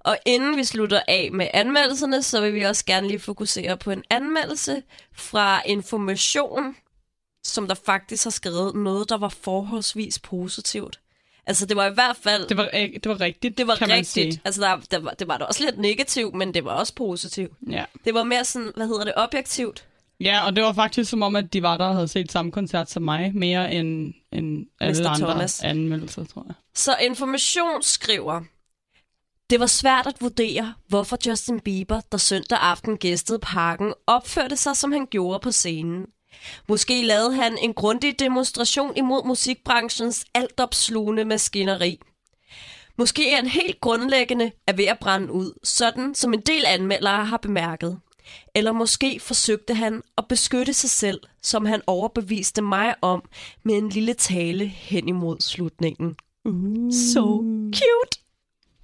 Og 0.00 0.18
inden 0.26 0.56
vi 0.56 0.64
slutter 0.64 1.00
af 1.08 1.28
med 1.32 1.46
anmeldelserne, 1.54 2.22
så 2.22 2.40
vil 2.40 2.54
vi 2.54 2.62
også 2.62 2.84
gerne 2.84 3.08
lige 3.08 3.18
fokusere 3.18 3.76
på 3.76 3.90
en 3.90 4.04
anmeldelse 4.10 4.82
fra 5.12 5.62
Information, 5.66 6.76
som 7.44 7.68
der 7.68 7.74
faktisk 7.74 8.24
har 8.24 8.30
skrevet 8.30 8.74
noget, 8.74 9.08
der 9.08 9.18
var 9.18 9.28
forholdsvis 9.28 10.18
positivt. 10.18 11.00
Altså, 11.46 11.66
det 11.66 11.76
var 11.76 11.86
i 11.86 11.94
hvert 11.94 12.16
fald... 12.16 12.48
Det 12.48 12.56
var, 12.56 12.68
det 12.72 13.06
var 13.08 13.20
rigtigt, 13.20 13.58
det 13.58 13.66
var 13.66 13.76
kan 13.76 13.88
man 13.88 13.96
rigtigt. 13.96 14.34
sige. 14.34 14.40
Altså, 14.44 14.60
der, 14.60 14.76
der 14.90 14.98
var, 14.98 15.10
det 15.10 15.28
var 15.28 15.38
da 15.38 15.44
også 15.44 15.64
lidt 15.64 15.78
negativt, 15.78 16.34
men 16.34 16.54
det 16.54 16.64
var 16.64 16.70
også 16.72 16.94
positivt. 16.94 17.52
Ja. 17.70 17.84
Det 18.04 18.14
var 18.14 18.22
mere 18.22 18.44
sådan, 18.44 18.72
hvad 18.76 18.86
hedder 18.86 19.04
det, 19.04 19.12
objektivt. 19.16 19.86
Ja, 20.20 20.46
og 20.46 20.56
det 20.56 20.64
var 20.64 20.72
faktisk 20.72 21.10
som 21.10 21.22
om, 21.22 21.36
at 21.36 21.52
de 21.52 21.62
var 21.62 21.76
der 21.76 21.84
og 21.84 21.94
havde 21.94 22.08
set 22.08 22.32
samme 22.32 22.52
koncert 22.52 22.90
som 22.90 23.02
mig, 23.02 23.34
mere 23.34 23.74
end, 23.74 24.14
end 24.32 24.66
alle 24.80 25.02
Mr. 25.02 25.08
andre 25.08 25.30
Thomas. 25.30 25.62
anmeldelser, 25.62 26.24
tror 26.24 26.44
jeg. 26.48 26.54
Så 26.74 26.96
Information 27.02 27.82
skriver, 27.82 28.40
det 29.50 29.60
var 29.60 29.66
svært 29.66 30.06
at 30.06 30.20
vurdere, 30.20 30.74
hvorfor 30.88 31.18
Justin 31.26 31.60
Bieber, 31.60 32.00
der 32.12 32.18
søndag 32.18 32.58
aften 32.60 32.96
gæstede 32.96 33.38
parken, 33.38 33.94
opførte 34.06 34.56
sig, 34.56 34.76
som 34.76 34.92
han 34.92 35.06
gjorde 35.06 35.40
på 35.42 35.50
scenen. 35.50 36.06
Måske 36.68 37.02
lavede 37.02 37.34
han 37.34 37.58
en 37.58 37.74
grundig 37.74 38.18
demonstration 38.18 38.96
imod 38.96 39.26
musikbranchens 39.26 40.24
altopslugende 40.34 41.24
maskineri. 41.24 42.00
Måske 42.98 43.32
er 43.32 43.36
han 43.36 43.46
helt 43.46 43.80
grundlæggende 43.80 44.52
er 44.66 44.72
ved 44.72 44.84
at 44.84 44.98
brænde 44.98 45.32
ud, 45.32 45.58
sådan 45.64 46.14
som 46.14 46.34
en 46.34 46.40
del 46.40 46.64
anmeldere 46.66 47.24
har 47.24 47.36
bemærket. 47.36 48.00
Eller 48.54 48.72
måske 48.72 49.20
forsøgte 49.20 49.74
han 49.74 50.02
at 50.18 50.28
beskytte 50.28 50.72
sig 50.72 50.90
selv, 50.90 51.20
som 51.42 51.66
han 51.66 51.82
overbeviste 51.86 52.62
mig 52.62 52.94
om 53.02 53.22
med 53.62 53.74
en 53.74 53.88
lille 53.88 54.14
tale 54.14 54.66
hen 54.66 55.08
imod 55.08 55.36
slutningen. 55.40 56.16
So 56.92 57.36
cute! 57.74 58.20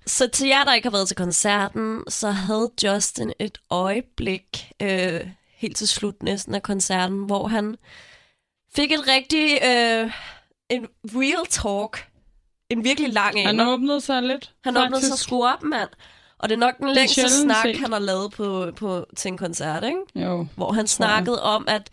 Så 0.06 0.28
til 0.28 0.48
jer, 0.48 0.64
der 0.64 0.74
ikke 0.74 0.86
har 0.86 0.92
været 0.92 1.08
til 1.08 1.16
koncerten, 1.16 2.02
så 2.08 2.30
havde 2.30 2.70
Justin 2.84 3.32
et 3.38 3.58
øjeblik 3.70 4.72
øh, 4.82 5.20
helt 5.56 5.76
til 5.76 5.88
slut 5.88 6.22
næsten 6.22 6.54
af 6.54 6.62
koncerten, 6.62 7.18
hvor 7.18 7.46
han 7.48 7.76
fik 8.76 8.92
et 8.92 9.08
rigtig 9.08 9.58
øh, 9.64 10.12
en 10.70 10.86
real 11.04 11.46
talk. 11.50 12.08
En 12.70 12.84
virkelig 12.84 13.12
lang 13.12 13.36
en. 13.36 13.46
Han 13.46 13.60
åbnede 13.60 14.00
sig 14.00 14.22
lidt, 14.22 14.54
Han 14.64 14.76
åbnede 14.76 15.00
sig 15.00 15.08
faktisk. 15.10 15.22
sgu 15.24 15.44
op, 15.46 15.62
mand. 15.62 15.88
Og 16.38 16.48
det 16.48 16.54
er 16.54 16.58
nok 16.58 16.78
den 16.78 16.94
længste 16.94 17.28
snak, 17.28 17.66
set. 17.66 17.78
han 17.78 17.92
har 17.92 17.98
lavet 17.98 18.32
på, 18.32 18.72
på, 18.76 19.06
til 19.16 19.28
en 19.28 19.38
koncert, 19.38 19.84
ikke? 19.84 20.26
Jo. 20.26 20.46
Hvor 20.56 20.72
han 20.72 20.86
snakkede 20.86 21.42
om, 21.42 21.64
at, 21.68 21.90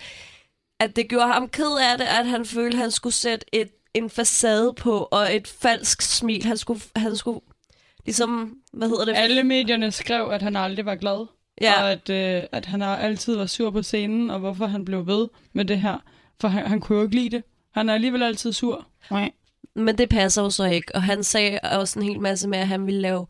at 0.79 0.95
det 0.95 1.09
gjorde 1.09 1.27
ham 1.27 1.49
ked 1.49 1.77
af 1.91 1.97
det, 1.97 2.05
at 2.05 2.25
han 2.25 2.45
følte, 2.45 2.77
at 2.77 2.81
han 2.81 2.91
skulle 2.91 3.13
sætte 3.13 3.45
et, 3.51 3.69
en 3.93 4.09
facade 4.09 4.73
på, 4.73 5.07
og 5.11 5.35
et 5.35 5.47
falsk 5.47 6.01
smil. 6.01 6.45
Han 6.45 6.57
skulle, 6.57 6.81
han 6.95 7.15
skulle 7.15 7.39
ligesom, 8.05 8.57
hvad 8.73 8.89
hedder 8.89 9.05
det? 9.05 9.13
Alle 9.15 9.43
medierne 9.43 9.91
skrev, 9.91 10.29
at 10.31 10.41
han 10.41 10.55
aldrig 10.55 10.85
var 10.85 10.95
glad. 10.95 11.27
Ja. 11.61 11.83
Og 11.83 11.91
at, 11.91 12.09
øh, 12.09 12.43
at 12.51 12.65
han 12.65 12.81
altid 12.81 13.35
var 13.35 13.45
sur 13.45 13.71
på 13.71 13.81
scenen, 13.81 14.29
og 14.29 14.39
hvorfor 14.39 14.65
han 14.65 14.85
blev 14.85 15.07
ved 15.07 15.27
med 15.53 15.65
det 15.65 15.81
her. 15.81 15.97
For 16.41 16.47
han, 16.47 16.67
han 16.67 16.79
kunne 16.79 16.97
jo 16.97 17.03
ikke 17.03 17.15
lide 17.15 17.29
det. 17.29 17.43
Han 17.73 17.89
er 17.89 17.93
alligevel 17.93 18.23
altid 18.23 18.53
sur. 18.53 18.87
Nej. 19.11 19.31
Men 19.75 19.97
det 19.97 20.09
passer 20.09 20.41
jo 20.41 20.49
så 20.49 20.63
ikke. 20.63 20.95
Og 20.95 21.03
han 21.03 21.23
sagde 21.23 21.59
også 21.63 21.99
en 21.99 22.05
hel 22.05 22.19
masse 22.19 22.49
med, 22.49 22.59
at 22.59 22.67
han 22.67 22.85
ville 22.85 23.01
lave 23.01 23.27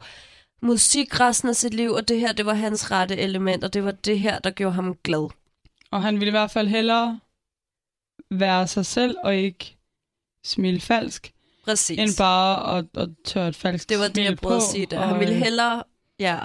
musik 0.64 1.20
resten 1.20 1.50
af 1.50 1.56
sit 1.56 1.74
liv, 1.74 1.92
og 1.92 2.08
det 2.08 2.20
her, 2.20 2.34
det 2.34 2.46
var 2.46 2.54
hans 2.54 2.92
rette 2.92 3.18
element, 3.18 3.64
og 3.64 3.74
det 3.74 3.84
var 3.84 3.92
det 3.92 4.20
her, 4.20 4.40
der 4.40 4.50
gjorde 4.50 4.76
ham 4.76 4.96
glad. 5.04 5.30
Og 5.92 6.02
han 6.02 6.20
ville 6.20 6.28
i 6.28 6.32
hvert 6.32 6.52
fald 6.52 6.68
hellere 6.68 7.20
være 8.32 8.68
sig 8.68 8.86
selv, 8.86 9.16
og 9.24 9.36
ikke 9.36 9.78
smile 10.44 10.82
falsk, 10.82 11.34
Præcis. 11.66 12.00
end 12.00 12.10
bare 12.18 12.78
at, 12.78 12.86
at 12.98 13.10
tørre 13.26 13.48
et 13.48 13.56
falsk 13.56 13.90
det 13.90 14.00
var 14.00 14.08
det, 14.08 14.24
jeg 14.24 14.38
prøvede 14.38 14.60
på, 14.60 14.64
at 14.66 14.72
sige. 14.72 14.86
Der. 14.86 15.06
Han 15.06 15.20
ville 15.20 15.36
øh, 15.36 15.42
hellere... 15.42 15.84
Ja, 16.20 16.40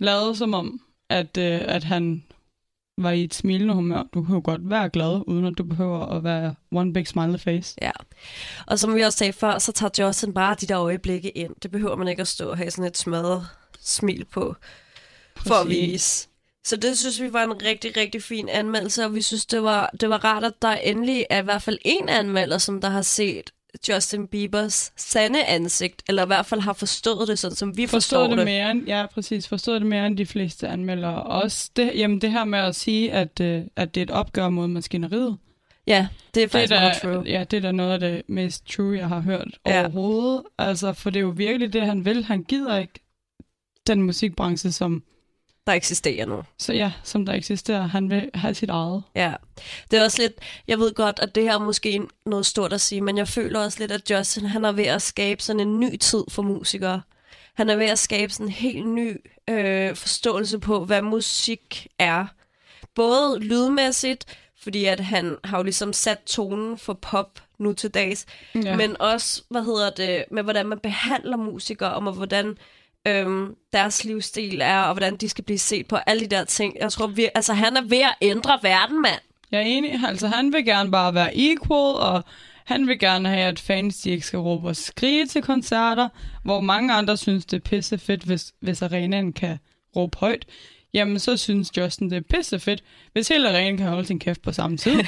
lade 0.00 0.36
som 0.36 0.54
om, 0.54 0.80
at, 1.08 1.36
øh, 1.36 1.60
at 1.64 1.84
han 1.84 2.24
var 2.98 3.10
i 3.10 3.24
et 3.24 3.34
smilende 3.34 3.74
humør. 3.74 4.02
Du 4.14 4.22
kan 4.22 4.34
jo 4.34 4.40
godt 4.44 4.70
være 4.70 4.88
glad, 4.90 5.22
uden 5.26 5.44
at 5.44 5.58
du 5.58 5.64
behøver 5.64 6.06
at 6.06 6.24
være 6.24 6.54
one 6.72 6.92
big 6.92 7.08
smiley 7.08 7.38
face. 7.38 7.74
ja. 7.82 7.90
Og 8.66 8.78
som 8.78 8.94
vi 8.94 9.00
også 9.00 9.18
sagde 9.18 9.32
før, 9.32 9.58
så 9.58 9.72
tager 9.72 10.06
Justin 10.06 10.34
bare 10.34 10.56
de 10.60 10.66
der 10.66 10.80
øjeblikke 10.80 11.30
ind. 11.30 11.54
Det 11.62 11.70
behøver 11.70 11.96
man 11.96 12.08
ikke 12.08 12.20
at 12.20 12.28
stå 12.28 12.50
og 12.50 12.56
have 12.56 12.70
sådan 12.70 12.84
et 12.84 12.96
smadret 12.96 13.46
smil 13.80 14.24
på, 14.24 14.54
for 15.36 15.54
at 15.54 15.66
Præcis. 15.66 15.92
vise. 15.92 16.28
Så 16.64 16.76
det 16.76 16.98
synes 16.98 17.22
vi 17.22 17.32
var 17.32 17.42
en 17.44 17.62
rigtig, 17.62 17.96
rigtig 17.96 18.22
fin 18.22 18.48
anmeldelse, 18.48 19.04
og 19.04 19.14
vi 19.14 19.22
synes, 19.22 19.46
det 19.46 19.62
var, 19.62 19.90
det 20.00 20.08
var 20.08 20.24
rart, 20.24 20.44
at 20.44 20.52
der 20.62 20.72
endelig 20.72 21.26
er 21.30 21.38
i 21.42 21.44
hvert 21.44 21.62
fald 21.62 21.78
en 21.84 22.08
anmelder, 22.08 22.58
som 22.58 22.80
der 22.80 22.88
har 22.88 23.02
set 23.02 23.50
Justin 23.88 24.26
Biebers 24.26 24.92
sande 24.96 25.44
ansigt, 25.44 26.02
eller 26.08 26.22
i 26.22 26.26
hvert 26.26 26.46
fald 26.46 26.60
har 26.60 26.72
forstået 26.72 27.28
det, 27.28 27.38
sådan 27.38 27.54
som 27.56 27.76
vi 27.76 27.86
forstår 27.86 28.18
Forstået 28.18 28.30
det. 28.30 28.38
det 28.38 28.46
mere 28.46 28.70
end, 28.70 28.86
ja, 28.86 29.06
præcis. 29.14 29.48
Forstået 29.48 29.80
det 29.80 29.88
mere 29.88 30.06
end 30.06 30.16
de 30.16 30.26
fleste 30.26 30.68
anmeldere. 30.68 31.22
Også 31.22 31.70
det, 31.76 31.92
jamen 31.94 32.20
det 32.20 32.30
her 32.32 32.44
med 32.44 32.58
at 32.58 32.74
sige, 32.74 33.12
at, 33.12 33.40
øh, 33.40 33.62
at 33.76 33.94
det 33.94 34.00
er 34.00 34.04
et 34.04 34.10
opgør 34.10 34.48
mod 34.48 34.66
maskineriet. 34.68 35.36
Ja, 35.86 36.08
det 36.34 36.42
er 36.42 36.46
Det 36.46 36.50
faktisk 36.52 36.72
er, 36.72 36.80
meget 36.80 36.96
true. 37.02 37.22
ja, 37.26 37.44
det 37.50 37.56
er 37.56 37.60
da 37.60 37.72
noget 37.72 37.92
af 37.92 38.00
det 38.00 38.22
mest 38.28 38.66
true, 38.68 38.96
jeg 38.98 39.08
har 39.08 39.20
hørt 39.20 39.58
ja. 39.66 39.80
overhovedet. 39.80 40.42
Altså, 40.58 40.92
for 40.92 41.10
det 41.10 41.16
er 41.20 41.24
jo 41.24 41.32
virkelig 41.36 41.72
det, 41.72 41.82
han 41.86 42.04
vil. 42.04 42.24
Han 42.24 42.42
gider 42.42 42.76
ikke 42.78 43.00
den 43.86 44.02
musikbranche, 44.02 44.72
som, 44.72 45.02
Der 45.66 45.72
eksisterer 45.72 46.26
nu. 46.26 46.42
så 46.58 46.72
ja, 46.72 46.92
som 47.04 47.26
der 47.26 47.32
eksisterer. 47.32 47.86
Han 47.86 48.10
vil 48.10 48.30
have 48.34 48.54
sit 48.54 48.70
eget. 48.70 49.02
Ja, 49.14 49.34
det 49.90 49.98
er 49.98 50.04
også 50.04 50.22
lidt, 50.22 50.32
jeg 50.68 50.78
ved 50.78 50.94
godt, 50.94 51.18
at 51.22 51.34
det 51.34 51.42
her 51.42 51.54
er 51.54 51.58
måske 51.58 52.00
noget 52.26 52.46
stort 52.46 52.72
at 52.72 52.80
sige, 52.80 53.00
men 53.00 53.18
jeg 53.18 53.28
føler 53.28 53.60
også 53.60 53.78
lidt, 53.80 53.92
at 53.92 54.10
Justin, 54.10 54.44
han 54.46 54.64
er 54.64 54.72
ved 54.72 54.84
at 54.84 55.02
skabe 55.02 55.42
sådan 55.42 55.60
en 55.60 55.80
ny 55.80 55.96
tid 55.96 56.24
for 56.30 56.42
musikere. 56.42 57.02
Han 57.54 57.70
er 57.70 57.76
ved 57.76 57.86
at 57.86 57.98
skabe 57.98 58.32
sådan 58.32 58.46
en 58.46 58.52
helt 58.52 58.86
ny 58.88 59.16
øh, 59.50 59.96
forståelse 59.96 60.58
på, 60.58 60.84
hvad 60.84 61.02
musik 61.02 61.86
er. 61.98 62.26
Både 62.94 63.38
lydmæssigt, 63.38 64.24
fordi 64.62 64.84
at 64.84 65.00
han 65.00 65.36
har 65.44 65.56
jo 65.56 65.62
ligesom 65.62 65.92
sat 65.92 66.18
tonen 66.26 66.78
for 66.78 66.92
pop 66.92 67.40
nu 67.58 67.72
til 67.72 67.90
dags, 67.90 68.26
Ja. 68.54 68.76
men 68.76 69.00
også, 69.00 69.42
hvad 69.48 69.62
hedder 69.64 69.90
det, 69.90 70.24
med 70.30 70.42
hvordan 70.42 70.66
man 70.66 70.78
behandler 70.78 71.36
musikere, 71.36 71.94
og 71.94 72.02
med 72.02 72.12
hvordan 72.12 72.58
øhm, 73.08 73.56
deres 73.72 74.04
livsstil 74.04 74.60
er, 74.60 74.78
og 74.78 74.92
hvordan 74.94 75.16
de 75.16 75.28
skal 75.28 75.44
blive 75.44 75.58
set 75.58 75.86
på, 75.86 75.96
alle 75.96 76.20
de 76.20 76.36
der 76.36 76.44
ting. 76.44 76.76
Jeg 76.80 76.92
tror, 76.92 77.06
vi, 77.06 77.28
altså 77.34 77.52
han 77.52 77.76
er 77.76 77.82
ved 77.82 78.00
at 78.00 78.14
ændre 78.20 78.58
verden, 78.62 79.02
mand. 79.02 79.20
Jeg 79.52 79.60
er 79.60 79.64
enig. 79.64 80.00
Altså, 80.06 80.28
han 80.28 80.52
vil 80.52 80.64
gerne 80.64 80.90
bare 80.90 81.14
være 81.14 81.36
equal, 81.36 81.94
og 81.96 82.24
han 82.64 82.86
vil 82.86 82.98
gerne 82.98 83.28
have, 83.28 83.44
at 83.44 83.58
fans 83.58 83.98
de 83.98 84.10
ikke 84.10 84.26
skal 84.26 84.38
råbe 84.38 84.68
og 84.68 84.76
skrige 84.76 85.26
til 85.26 85.42
koncerter, 85.42 86.08
hvor 86.44 86.60
mange 86.60 86.94
andre 86.94 87.16
synes, 87.16 87.46
det 87.46 87.56
er 87.56 87.60
pisse 87.60 87.98
fedt, 87.98 88.22
hvis, 88.22 88.52
hvis 88.60 88.82
arenaen 88.82 89.32
kan 89.32 89.58
råbe 89.96 90.18
højt. 90.18 90.46
Jamen, 90.94 91.18
så 91.18 91.36
synes 91.36 91.76
Justin, 91.76 92.10
det 92.10 92.16
er 92.16 92.36
pisse 92.36 92.58
fedt, 92.58 92.82
hvis 93.12 93.28
hele 93.28 93.48
arenaen 93.48 93.76
kan 93.76 93.86
holde 93.86 94.06
sin 94.06 94.18
kæft 94.18 94.42
på 94.42 94.52
samme 94.52 94.76
tid. 94.76 94.92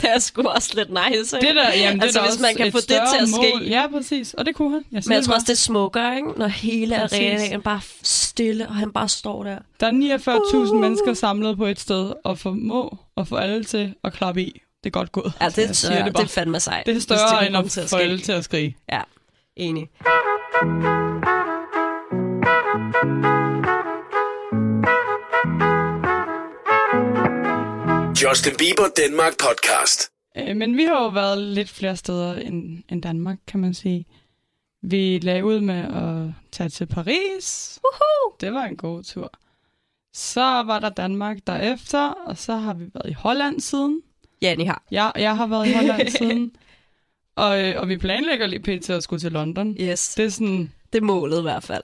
Det 0.00 0.10
er 0.10 0.18
sgu 0.18 0.42
også 0.42 0.70
lidt 0.74 0.88
nice, 0.90 1.36
ikke? 1.36 1.48
Det 1.48 1.56
der, 1.56 1.72
jamen, 1.74 2.02
altså, 2.02 2.18
det 2.20 2.26
da 2.26 2.30
hvis 2.32 2.40
man 2.40 2.54
kan 2.54 2.72
få 2.72 2.78
det 2.78 2.86
til 2.86 2.94
større 2.94 3.20
at 3.22 3.28
ske. 3.28 3.52
Mål. 3.58 3.62
Ja, 3.62 3.86
præcis. 3.92 4.34
Og 4.34 4.46
det 4.46 4.54
kunne 4.54 4.70
han. 4.70 4.84
Jeg 4.92 5.02
Men 5.06 5.12
jeg 5.14 5.24
tror 5.24 5.30
bare, 5.30 5.36
også, 5.36 5.44
det 5.44 5.52
er 5.52 5.56
smukkere, 5.56 6.16
ikke? 6.16 6.28
Når 6.36 6.46
hele 6.46 6.94
Præcis. 7.00 7.18
arenaen 7.18 7.62
bare 7.62 7.80
stille, 8.02 8.68
og 8.68 8.74
han 8.74 8.92
bare 8.92 9.08
står 9.08 9.44
der. 9.44 9.58
der 9.80 9.86
er 9.86 10.18
49.000 10.66 10.74
Uh. 10.74 10.80
mennesker 10.80 11.14
samlet 11.14 11.56
på 11.56 11.66
et 11.66 11.80
sted, 11.80 12.12
og 12.24 12.38
formå 12.38 12.98
at 13.16 13.28
få 13.28 13.36
alle 13.36 13.64
til 13.64 13.94
at 14.04 14.12
klappe 14.12 14.42
i. 14.42 14.60
Det 14.84 14.86
er 14.86 14.90
godt 14.90 15.12
gået. 15.12 15.32
Ja, 15.40 15.48
det, 15.48 15.68
er, 15.68 15.72
siger 15.72 15.90
det, 15.94 16.04
det, 16.04 16.04
det 16.04 16.10
er 16.10 16.22
bare. 16.22 16.28
fandme 16.28 16.60
sejt. 16.60 16.86
det 16.86 16.96
er 16.96 17.00
større 17.00 17.38
kan 17.38 17.48
end 17.48 17.56
at 17.56 17.70
til 17.70 17.88
få 17.88 17.96
alle 17.96 18.18
til 18.18 18.32
at 18.32 18.44
skrige. 18.44 18.76
Ja, 18.92 19.00
enig. 19.56 19.88
Justin 28.22 28.52
Bieber 28.58 28.88
Danmark 28.96 29.32
podcast. 29.38 30.10
Øh, 30.36 30.56
Men 30.56 30.76
vi 30.76 30.84
har 30.84 31.02
jo 31.02 31.08
været 31.08 31.38
lidt 31.38 31.68
flere 31.70 31.96
steder 31.96 32.34
end, 32.34 32.82
end 32.88 33.02
Danmark, 33.02 33.38
kan 33.46 33.60
man 33.60 33.74
sige. 33.74 34.06
Vi 34.82 35.18
lagde 35.18 35.44
ud 35.44 35.60
med 35.60 35.74
at 35.84 36.34
tage 36.52 36.68
til 36.68 36.86
Paris. 36.86 37.78
Woohoo! 37.84 38.36
Det 38.40 38.52
var 38.54 38.64
en 38.64 38.76
god 38.76 39.02
tur. 39.02 39.32
Så 40.14 40.40
var 40.40 40.78
der 40.80 40.88
Danmark 40.88 41.36
derefter, 41.46 42.08
og 42.08 42.38
så 42.38 42.56
har 42.56 42.74
vi 42.74 42.84
været 42.94 43.10
i 43.10 43.12
Holland 43.12 43.60
siden. 43.60 44.02
Ja, 44.42 44.54
ni 44.54 44.64
har. 44.64 44.82
Jeg, 44.90 45.12
jeg 45.16 45.36
har 45.36 45.46
været 45.46 45.68
i 45.68 45.72
Holland 45.72 46.08
siden. 46.18 46.52
Og, 47.36 47.64
øh, 47.64 47.80
og 47.80 47.88
vi 47.88 47.96
planlægger 47.96 48.46
lige 48.46 48.78
pt. 48.78 48.90
at 48.90 49.02
skulle 49.02 49.20
til 49.20 49.32
London. 49.32 49.76
Yes, 49.80 50.08
det, 50.08 50.16
Det 50.16 50.24
er 50.24 50.30
sådan, 50.30 50.72
det 50.92 50.98
er 50.98 51.02
målet 51.04 51.38
i 51.38 51.42
hvert 51.42 51.62
fald. 51.62 51.82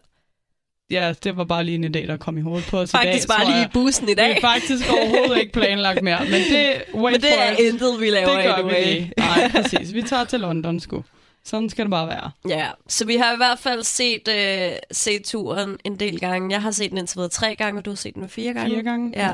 Ja, 0.91 1.15
det 1.25 1.37
var 1.37 1.45
bare 1.45 1.65
lige 1.65 1.75
en 1.75 1.85
idé, 1.85 2.07
der 2.07 2.17
kom 2.17 2.39
i 2.39 2.41
hovedet 2.41 2.67
på 2.71 2.79
os 2.79 2.91
i 2.91 2.93
dag. 2.93 3.03
Faktisk 3.03 3.29
bare 3.29 3.47
lige 3.47 3.65
i 3.65 3.69
bussen 3.73 4.09
i 4.09 4.15
dag. 4.15 4.37
er 4.37 4.41
faktisk 4.41 4.91
overhovedet 4.93 5.39
ikke 5.41 5.53
planlagt 5.53 6.03
mere, 6.03 6.21
men 6.25 6.33
det, 6.33 6.83
wait 7.03 7.13
Men 7.13 7.21
det 7.21 7.31
for 7.31 7.41
er 7.43 7.53
it. 7.53 7.59
intet, 7.59 8.01
vi 8.01 8.11
laver 8.11 8.35
det 8.37 8.45
gør 8.45 8.53
anyway. 8.55 8.79
vi 8.85 8.91
lige. 8.91 9.13
Nej, 9.19 9.49
præcis. 9.51 9.95
Vi 9.95 10.03
tager 10.03 10.25
til 10.25 10.41
London, 10.41 10.81
sgu. 10.81 11.05
Sådan 11.45 11.71
skal 11.71 11.85
det 11.85 11.91
bare 11.91 12.09
være. 12.09 12.31
Ja, 12.49 12.69
så 12.89 13.05
vi 13.07 13.17
har 13.17 13.33
i 13.33 13.37
hvert 13.37 13.59
fald 13.59 13.83
set, 13.83 14.29
øh, 14.29 14.73
set 14.93 15.25
turen 15.25 15.77
en 15.85 16.01
del 16.01 16.21
gange. 16.21 16.53
Jeg 16.53 16.63
har 16.63 16.71
set 16.71 16.91
den 16.91 16.99
indtil 16.99 17.17
videre 17.17 17.31
tre 17.31 17.57
gange, 17.57 17.81
og 17.81 17.85
du 17.85 17.91
har 17.91 17.97
set 17.97 18.15
den 18.15 18.29
fire 18.29 18.53
gange. 18.55 18.71
Fire 18.75 18.83
gange? 18.83 19.13
Ja. 19.17 19.31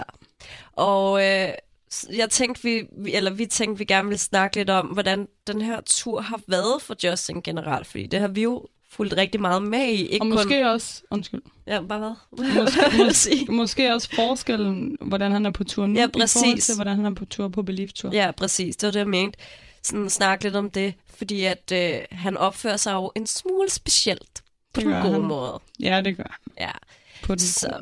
Og 0.73 1.25
øh, 1.25 1.49
jeg 2.17 2.31
tænkte, 2.31 2.63
vi, 2.63 2.83
vi- 2.99 3.15
eller 3.15 3.31
vi 3.31 3.47
tænkte, 3.47 3.79
vi 3.79 3.85
gerne 3.85 4.09
ville 4.09 4.19
snakke 4.19 4.57
lidt 4.57 4.71
om, 4.71 4.87
hvordan 4.87 5.29
den 5.47 5.63
her 5.63 5.81
tur 5.87 6.21
har 6.21 6.41
været 6.49 6.83
for 6.83 6.97
Justin 7.05 7.43
generelt, 7.43 7.87
fordi 7.87 8.07
det 8.07 8.21
har 8.21 8.29
vi 8.29 8.43
jo 8.43 8.67
fulgt 8.93 9.15
rigtig 9.17 9.41
meget 9.41 9.63
med 9.63 9.85
i. 9.89 10.07
Ikke 10.07 10.23
Og 10.23 10.27
måske 10.27 10.71
også, 10.71 11.03
undskyld, 11.11 11.41
Kun, 11.41 11.51
ja, 11.67 11.81
bare 11.81 11.99
hvad? 11.99 12.13
måske, 12.31 12.53
Hvad 12.81 12.91
vil 12.91 13.01
du 13.01 13.05
mås- 13.05 13.13
sige? 13.13 13.47
måske 13.53 13.95
også 13.95 14.09
forskellen, 14.15 14.97
hvordan 15.01 15.33
han 15.33 15.47
er 15.47 15.51
på 15.51 15.65
tur 15.65 15.87
nu, 15.87 15.95
Ja, 15.95 16.01
i 16.01 16.11
forhold 16.13 16.21
præcis. 16.21 16.67
til, 16.67 16.75
hvordan 16.75 16.97
han 16.97 17.07
er 17.07 17.15
på 17.15 17.25
tur 17.25 17.49
på 17.49 17.63
Belief 17.63 17.93
Tour. 17.93 18.13
Ja, 18.15 18.31
præcis. 18.31 18.77
Det 18.77 18.87
var 18.87 18.91
det, 18.91 18.99
jeg 18.99 19.09
mente. 19.09 19.39
sådan 19.83 20.11
snakke 20.11 20.45
lidt 20.45 20.57
om 20.57 20.71
det, 20.71 20.95
fordi 21.17 21.45
at 21.45 21.73
øh, 21.75 21.93
han 22.11 22.37
opfører 22.37 22.77
sig 22.77 22.93
jo 22.93 23.13
en 23.17 23.27
smule 23.27 23.71
specielt 23.71 24.43
på 24.75 24.81
Det 24.81 24.87
den 24.89 25.03
gode 25.03 25.13
han. 25.13 25.23
måde. 25.23 25.61
Ja, 25.81 26.01
det 26.05 26.17
gør. 26.17 26.39
Ja. 26.61 26.71
På 27.23 27.33
den 27.35 27.39
Så, 27.41 27.79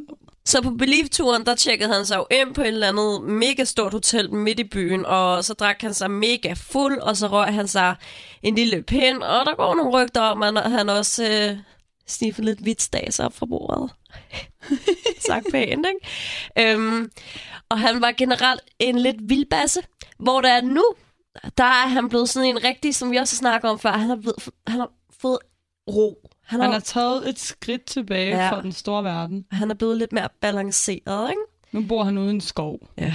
så 0.51 0.63
på 0.63 0.71
Believe-turen, 0.71 1.47
der 1.47 1.55
tjekkede 1.55 1.95
han 1.95 2.07
sig 2.07 2.17
jo 2.17 2.27
ind 2.31 2.55
på 2.55 2.61
et 2.61 2.67
eller 2.67 2.89
andet 2.89 3.23
mega 3.23 3.65
stort 3.65 3.93
hotel 3.93 4.33
midt 4.35 4.61
i 4.61 4.65
byen, 4.65 5.07
og 5.07 5.45
så 5.45 5.55
drak 5.55 5.81
han 5.81 5.95
sig 5.95 6.11
mega 6.11 6.53
fuld, 6.53 6.99
og 6.99 7.17
så 7.17 7.27
røg 7.27 7.55
han 7.55 7.69
sig 7.69 7.97
en 8.43 8.55
lille 8.55 8.83
pind, 8.83 9.23
og 9.23 9.47
der 9.47 9.55
går 9.55 9.75
nogle 9.75 9.91
rygter 9.91 10.21
om, 10.21 10.43
at 10.43 10.71
han 10.71 10.89
også 10.89 11.25
øh, 11.25 11.59
sniffede 12.07 12.47
lidt 12.47 12.61
hvidt 12.61 13.21
op 13.21 13.35
fra 13.35 13.47
bordet. 13.47 13.91
Sagt 15.29 15.47
pænt, 15.53 15.87
ikke? 15.87 16.73
Øhm, 16.73 17.11
og 17.69 17.79
han 17.79 18.01
var 18.01 18.13
generelt 18.13 18.63
en 18.79 18.99
lidt 18.99 19.17
vildbasse, 19.21 19.81
hvor 20.19 20.41
der 20.41 20.49
er 20.49 20.61
nu, 20.61 20.85
der 21.59 21.65
er 21.65 21.87
han 21.87 22.09
blevet 22.09 22.29
sådan 22.29 22.49
en 22.49 22.65
rigtig, 22.65 22.95
som 22.95 23.11
vi 23.11 23.17
også 23.17 23.35
har 23.35 23.39
snakket 23.39 23.71
om 23.71 23.79
før, 23.79 23.93
han 23.93 24.09
har, 24.09 24.17
blevet, 24.17 24.49
han 24.67 24.81
har 24.81 24.91
fået 25.21 25.39
ro. 25.91 26.30
Han, 26.51 26.61
Han 26.61 26.69
har, 26.71 26.73
har 26.73 26.81
taget 26.81 27.29
et 27.29 27.39
skridt 27.39 27.85
tilbage 27.85 28.37
Ja. 28.37 28.51
fra 28.51 28.63
den 28.63 28.73
store 28.73 29.05
verden. 29.05 29.45
han 29.51 29.71
er 29.71 29.75
blevet 29.75 29.99
lidt 29.99 30.13
mere 30.13 30.29
balanceret, 30.41 31.31
ikke? 31.31 31.43
Nu 31.73 31.81
bor 31.89 32.05
han 32.05 32.19
ude 32.19 32.27
i 32.27 32.31
en 32.31 32.41
skov. 32.41 32.79
Ja. 32.99 33.15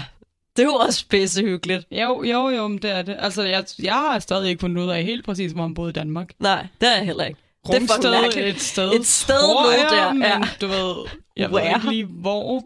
Det 0.58 0.62
er 0.62 0.68
jo 0.68 0.74
også 0.74 1.08
pissehyggeligt. 1.10 1.86
Jo, 1.92 2.24
jo, 2.24 2.50
jo, 2.50 2.68
men 2.68 2.77
det 2.77 2.92
er 2.92 3.01
det. 3.01 3.15
Altså, 3.20 3.44
jeg, 3.44 3.65
jeg 3.84 3.94
har 3.94 4.20
stadig 4.20 4.50
ikke 4.50 4.60
fundet 4.60 4.84
ud 4.84 4.89
af 4.89 5.04
helt 5.04 5.25
præcis, 5.25 5.51
hvor 5.51 5.62
han 5.62 5.74
boede 5.74 5.89
i 5.89 5.94
Danmark. 5.94 6.32
Nej, 6.39 6.68
det 6.82 6.89
er 6.89 6.96
jeg 6.98 7.06
heller 7.06 7.24
ikke. 7.25 7.39
Det 7.68 7.74
er 7.74 8.46
et 8.46 8.62
sted, 8.62 8.92
Et 8.94 9.06
sted 9.06 9.36
tror 9.54 9.72
jeg, 9.72 9.88
der, 9.92 10.13
men 10.13 10.22
ja. 10.22 10.42
du 10.62 10.68
ved, 10.68 10.96
jeg 11.38 11.50
ved 11.50 11.58
Where? 11.58 11.75
ikke 11.75 11.89
lige 11.89 12.06
hvor. 12.06 12.63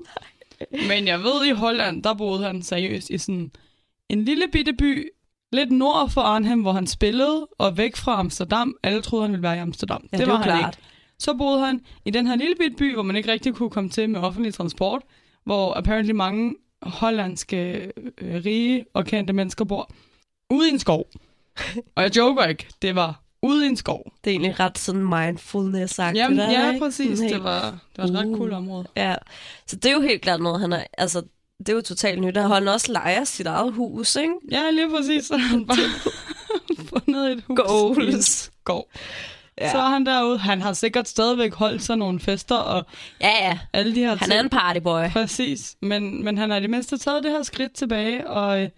Men 0.88 1.08
jeg 1.08 1.20
ved, 1.24 1.46
i 1.46 1.52
Holland, 1.52 2.04
der 2.04 2.14
boede 2.14 2.44
han 2.44 2.62
seriøst 2.62 3.10
i 3.10 3.18
sådan 3.18 3.52
en 4.10 4.26
lille 4.26 4.46
bitte 4.52 4.74
by, 4.74 5.10
lidt 5.52 5.72
nord 5.72 6.10
for 6.10 6.22
Arnhem, 6.22 6.62
hvor 6.62 6.72
han 6.72 6.88
spillede, 6.88 7.48
og 7.58 7.78
væk 7.78 7.96
fra 7.96 8.20
Amsterdam. 8.20 8.76
Alle 8.84 9.02
troede, 9.02 9.24
han 9.24 9.32
ville 9.32 9.44
være 9.44 9.56
i 9.56 9.60
Amsterdam. 9.60 10.08
Ja, 10.12 10.18
det 10.18 10.24
er 10.28 10.32
var 10.32 10.38
han 10.38 10.44
klart. 10.44 10.76
ikke. 10.78 10.88
Så 11.20 11.34
boede 11.34 11.66
han 11.66 11.82
i 12.06 12.12
den 12.12 12.28
her 12.28 12.36
lille 12.36 12.56
bitte 12.60 12.76
by, 12.78 12.94
hvor 12.94 13.04
man 13.04 13.16
ikke 13.16 13.32
rigtig 13.32 13.54
kunne 13.54 13.70
komme 13.70 13.90
til 13.90 14.10
med 14.10 14.20
offentlig 14.20 14.54
transport, 14.54 15.02
hvor 15.44 15.74
apparently 15.78 16.12
mange 16.12 16.56
hollandske 16.82 17.92
øh, 18.22 18.42
rige 18.46 18.86
og 18.94 19.06
kendte 19.06 19.34
mennesker 19.34 19.66
bor 19.66 19.92
ude 20.50 20.70
i 20.70 20.72
en 20.74 20.80
skov. 20.80 21.06
Og 21.96 22.04
jeg 22.04 22.18
joker 22.18 22.46
ikke, 22.46 22.68
det 22.82 22.96
var 22.96 23.22
ude 23.42 23.66
i 23.66 23.70
en 23.70 23.76
skov. 23.76 24.12
Det 24.24 24.30
er 24.30 24.34
egentlig 24.34 24.60
ret 24.60 24.78
sådan 24.78 25.02
mindfulness 25.08 26.00
-agtigt, 26.00 26.16
Jamen, 26.16 26.38
der, 26.38 26.52
ja, 26.52 26.68
ikke? 26.68 26.86
præcis. 26.86 27.20
Det 27.20 27.44
var, 27.44 27.62
det 27.96 27.98
var 27.98 28.04
et 28.04 28.16
ret 28.16 28.26
Uh. 28.26 28.38
cool 28.38 28.54
område. 28.54 28.88
Ja, 28.98 29.16
så 29.68 29.76
det 29.76 29.86
er 29.86 29.94
jo 29.94 30.02
helt 30.02 30.22
klart 30.22 30.42
noget, 30.42 30.60
han 30.62 30.74
er... 30.74 30.84
Altså, 30.98 31.22
det 31.60 31.70
er 31.70 31.74
jo 31.74 31.82
totalt 31.82 32.22
nyt. 32.22 32.38
Han 32.38 32.68
også 32.68 32.92
lejer 32.92 33.24
sit 33.24 33.48
eget 33.48 33.74
hus, 33.74 34.16
ikke? 34.16 34.34
Ja, 34.52 34.72
lige 34.72 34.90
præcis. 34.90 35.26
Så 35.26 35.38
han 35.38 35.66
bare 35.66 35.78
fundet 36.90 37.32
et 37.32 37.44
hus 37.48 37.58
Goals. 37.58 38.26
skov. 38.64 38.90
Ja. 39.62 39.72
Så 39.72 39.78
er 39.78 39.90
han 39.90 40.06
derude. 40.06 40.38
Han 40.38 40.62
har 40.62 40.74
sikkert 40.74 41.08
stadigvæk 41.08 41.54
holdt 41.54 41.84
sig 41.84 41.98
nogle 41.98 42.20
fester 42.20 42.56
og 42.56 42.86
Ja, 43.22 43.30
ja. 43.48 43.60
alle 43.74 43.96
de 43.96 44.00
her 44.00 44.10
Han 44.10 44.18
ting. 44.20 44.34
er 44.34 44.40
en 44.40 44.50
partyboy. 44.50 45.10
Præcis. 45.14 45.76
Men, 45.82 46.24
men 46.24 46.38
han 46.38 46.50
har 46.50 46.58
i 46.58 46.62
det 46.62 46.70
mindste 46.70 46.98
taget 46.98 47.24
det 47.24 47.32
her 47.32 47.44
skridt 47.44 47.74
tilbage 47.76 48.28
og 48.28 48.62
øh, 48.62 48.70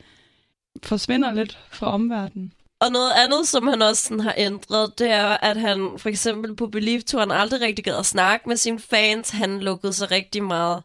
forsvinder 0.84 1.34
lidt 1.34 1.58
fra 1.72 1.94
omverdenen. 1.94 2.54
Og 2.80 2.92
noget 2.92 3.12
andet, 3.26 3.48
som 3.48 3.68
han 3.68 3.82
også 3.82 4.04
sådan 4.04 4.20
har 4.20 4.34
ændret, 4.38 5.00
det 5.00 5.12
er, 5.12 5.26
at 5.28 5.58
han 5.58 5.90
for 5.98 6.10
eksempel 6.10 6.56
på 6.56 6.68
Believe-turen 6.68 7.32
aldrig 7.32 7.62
rigtig 7.62 7.86
gad 7.86 7.96
at 7.96 8.06
snakke 8.06 8.50
med 8.50 8.58
sine 8.58 8.80
fans. 8.80 9.30
Han 9.30 9.60
lukkede 9.60 9.94
sig 9.94 10.12
rigtig 10.12 10.44
meget 10.44 10.84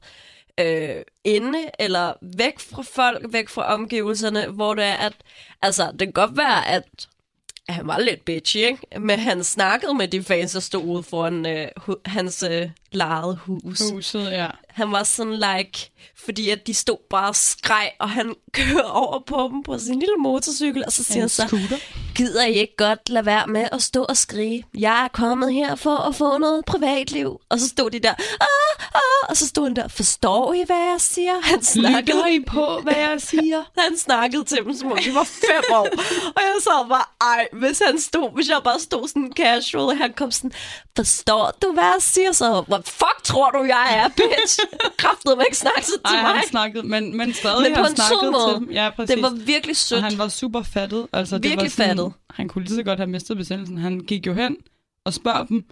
øh, 0.60 1.02
inde, 1.24 1.58
eller 1.78 2.12
væk 2.22 2.58
fra 2.58 2.82
folk, 2.82 3.26
væk 3.32 3.48
fra 3.48 3.74
omgivelserne, 3.74 4.46
hvor 4.46 4.74
det 4.74 4.84
er, 4.84 4.94
at 4.94 5.12
altså, 5.62 5.90
det 5.90 5.98
kan 6.00 6.12
godt 6.12 6.36
være, 6.36 6.66
at 6.68 6.82
at 7.68 7.74
han 7.74 7.86
var 7.86 7.98
lidt 7.98 8.24
bitchy, 8.24 8.56
ikke? 8.56 9.00
Men 9.00 9.18
han 9.18 9.44
snakkede 9.44 9.94
med 9.94 10.08
de 10.08 10.22
fans, 10.22 10.52
der 10.52 10.60
stod 10.60 10.84
ude 10.84 11.02
foran 11.02 11.46
øh, 11.46 11.68
hu- 11.76 12.00
hans 12.04 12.42
øh, 12.50 12.70
lejede 12.92 13.36
hus. 13.36 13.90
Huset, 13.90 14.30
ja. 14.30 14.48
Han 14.76 14.92
var 14.92 15.02
sådan 15.02 15.32
like, 15.34 15.90
fordi 16.24 16.50
at 16.50 16.66
de 16.66 16.74
stod 16.74 16.96
bare 17.10 17.28
og 17.28 17.36
skreg, 17.36 17.90
og 18.00 18.10
han 18.10 18.34
kører 18.52 18.82
over 18.82 19.18
på 19.26 19.48
dem 19.52 19.62
på 19.62 19.78
sin 19.78 19.98
lille 19.98 20.16
motorcykel, 20.18 20.84
og 20.86 20.92
så 20.92 21.04
siger 21.04 21.20
han 21.20 21.28
så, 21.28 21.44
scooter. 21.46 21.76
gider 22.14 22.44
I 22.44 22.52
ikke 22.52 22.76
godt 22.76 23.08
lade 23.08 23.26
være 23.26 23.46
med 23.46 23.68
at 23.72 23.82
stå 23.82 24.04
og 24.04 24.16
skrige? 24.16 24.64
Jeg 24.78 25.04
er 25.04 25.08
kommet 25.08 25.52
her 25.52 25.74
for 25.74 25.96
at 25.96 26.14
få 26.14 26.38
noget 26.38 26.64
privatliv. 26.64 27.40
Og 27.48 27.60
så 27.60 27.68
stod 27.68 27.90
de 27.90 27.98
der, 27.98 28.14
ah, 28.40 28.84
ah, 28.94 29.28
og 29.28 29.36
så 29.36 29.46
stod 29.46 29.64
han 29.64 29.76
der, 29.76 29.88
forstår 29.88 30.54
I, 30.54 30.62
hvad 30.66 30.76
jeg 30.76 30.96
siger? 30.98 31.40
Han 31.42 31.62
snakkede, 31.62 32.00
Lytter 32.16 32.26
I 32.26 32.40
på, 32.46 32.80
hvad 32.82 32.96
jeg 32.96 33.16
siger? 33.18 33.62
han 33.84 33.98
snakkede 33.98 34.44
til 34.44 34.58
dem, 34.64 34.74
som 34.74 34.92
om 34.92 34.98
de 35.04 35.14
var 35.14 35.24
fem 35.24 35.64
år. 35.70 35.88
og 36.36 36.42
jeg 36.42 36.54
sad 36.60 36.88
bare, 36.88 37.04
ej, 37.20 37.48
hvis 37.52 37.82
han 37.86 38.00
stod, 38.00 38.34
hvis 38.34 38.48
jeg 38.48 38.60
bare 38.64 38.80
stod 38.80 39.08
sådan 39.08 39.32
casual, 39.36 39.84
og 39.84 39.98
han 39.98 40.12
kom 40.12 40.30
sådan, 40.30 40.52
forstår 40.96 41.52
du, 41.62 41.72
hvad 41.72 41.84
jeg 41.84 41.96
siger? 42.00 42.32
Så, 42.32 42.64
hvad 42.68 42.78
fuck 42.84 43.22
tror 43.24 43.50
du, 43.50 43.62
jeg 43.64 43.86
er, 43.96 44.08
bitch? 44.08 44.60
Kraftede 44.96 45.36
mig 45.36 45.44
ikke 45.48 45.56
snakke 45.56 45.82
så 45.84 45.92
til 45.92 46.00
Nej, 46.16 46.22
mig. 46.22 46.30
han 46.30 46.48
snakkede, 46.48 46.86
men, 46.86 47.16
men 47.16 47.32
stadig 47.32 47.62
Men 47.62 47.74
på 47.74 47.82
han 47.82 47.90
en 47.90 47.96
sød 47.96 48.04
snakkede 48.06 48.30
måde. 48.32 48.54
til 48.54 48.66
dem. 48.66 48.70
Ja, 48.70 48.90
præcis. 48.96 49.14
Det 49.14 49.22
var 49.22 49.30
virkelig 49.30 49.76
sødt. 49.76 49.98
Og 50.04 50.10
han 50.10 50.18
var 50.18 50.28
super 50.28 50.62
fattet. 50.62 51.06
Altså, 51.12 51.38
det 51.38 51.44
var 51.44 51.48
Virkelig 51.50 51.72
sådan, 51.72 51.88
fattet. 51.88 52.12
Han 52.30 52.48
kunne 52.48 52.64
lige 52.64 52.74
så 52.74 52.82
godt 52.82 52.98
have 52.98 53.06
mistet 53.10 53.36
besindelsen. 53.36 53.78
Han 53.78 54.00
gik 54.00 54.26
jo 54.26 54.34
hen 54.34 54.56
og 55.04 55.14
spørger 55.14 55.44
dem, 55.44 55.64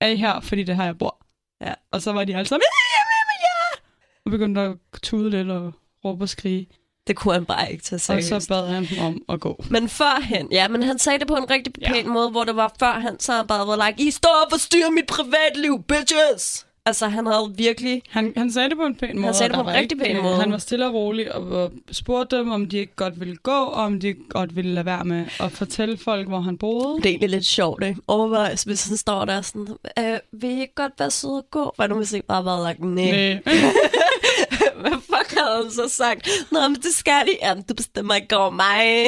er 0.00 0.06
I 0.08 0.16
her, 0.16 0.40
fordi 0.40 0.62
det 0.62 0.72
er 0.72 0.76
her, 0.76 0.84
jeg 0.84 0.98
bor? 0.98 1.26
Ja. 1.60 1.74
Og 1.92 2.02
så 2.02 2.12
var 2.12 2.24
de 2.24 2.36
alle 2.36 2.48
sammen, 2.48 2.62
ja, 2.62 2.96
ja, 2.96 3.02
ja, 3.16 3.46
ja. 3.46 3.80
Og 4.24 4.30
begyndte 4.30 4.60
at 4.60 4.76
tude 5.02 5.30
lidt 5.30 5.50
og 5.50 5.72
råbe 6.04 6.24
og 6.24 6.28
skrige. 6.28 6.66
Det 7.06 7.16
kunne 7.16 7.34
han 7.34 7.44
bare 7.44 7.72
ikke 7.72 7.84
tage 7.84 7.96
Og 7.96 8.00
seriøst. 8.00 8.28
så 8.28 8.48
bad 8.48 8.68
han 8.68 8.84
dem 8.86 8.98
om 8.98 9.22
at 9.28 9.40
gå. 9.40 9.64
Men 9.70 9.88
førhen, 9.88 10.48
ja, 10.52 10.68
men 10.68 10.82
han 10.82 10.98
sagde 10.98 11.18
det 11.18 11.26
på 11.28 11.34
en 11.34 11.50
rigtig 11.50 11.72
pæn 11.86 12.08
måde, 12.08 12.30
hvor 12.30 12.44
det 12.44 12.56
var 12.56 12.72
før 12.78 12.92
han 12.92 13.20
så 13.20 13.32
han 13.32 13.46
bare 13.46 13.66
var 13.66 13.86
like, 13.88 14.02
I 14.02 14.10
står 14.10 14.42
og 14.44 14.50
forstyrrer 14.50 14.90
mit 14.90 15.06
privatliv, 15.06 15.82
bitches! 15.82 16.65
Altså, 16.86 17.08
han 17.08 17.26
havde 17.26 17.52
virkelig... 17.56 18.02
Han, 18.08 18.32
han 18.36 18.52
sagde 18.52 18.68
det 18.68 18.76
på 18.76 18.82
en 18.86 18.94
pæn 18.94 19.18
måde. 19.18 19.34
sagde 19.34 19.48
det 19.48 19.54
på 19.54 19.60
en 19.60 19.66
var 19.66 19.72
rigtig 19.72 20.02
ikke- 20.02 20.14
pæn 20.14 20.22
måde. 20.22 20.36
Han 20.36 20.52
var 20.52 20.58
stille 20.58 20.86
og 20.86 20.94
rolig 20.94 21.34
og, 21.34 21.48
og 21.62 21.72
spurgte 21.92 22.36
dem, 22.36 22.50
om 22.50 22.68
de 22.68 22.78
ikke 22.78 22.96
godt 22.96 23.20
ville 23.20 23.36
gå, 23.36 23.50
og 23.50 23.72
om 23.84 24.00
de 24.00 24.14
godt 24.28 24.56
ville 24.56 24.74
lade 24.74 24.86
være 24.86 25.04
med 25.04 25.24
at 25.40 25.52
fortælle 25.52 25.96
folk, 25.98 26.28
hvor 26.28 26.40
han 26.40 26.58
boede. 26.58 26.96
Det 26.96 27.06
er 27.06 27.10
egentlig 27.10 27.30
lidt 27.30 27.46
sjovt, 27.46 27.84
ikke? 27.84 28.00
Overvejs, 28.06 28.62
hvis 28.62 28.88
han 28.88 28.96
står 28.96 29.24
der 29.24 29.40
sådan, 29.42 29.68
øh, 29.98 30.18
vil 30.32 30.50
I 30.50 30.60
ikke 30.60 30.74
godt 30.74 30.92
være 30.98 31.10
søde 31.10 31.32
og 31.32 31.46
gå? 31.50 31.72
Hvad 31.76 31.88
nu 31.88 31.94
hvis 31.94 32.12
I 32.12 32.20
bare 32.22 32.44
var 32.44 32.68
like, 32.68 32.86
nej. 32.86 33.32
Hvad 34.80 34.92
fuck 34.92 35.38
havde 35.38 35.62
han 35.62 35.70
så 35.72 35.88
sagt? 35.88 36.28
Nå, 36.52 36.60
men 36.68 36.74
det 36.74 36.94
skal 36.94 37.22
de. 37.26 37.30
Jamen, 37.42 37.64
du 37.68 37.74
bestemmer 37.74 38.14
ikke 38.14 38.36
over 38.36 38.50
mig. 38.50 39.06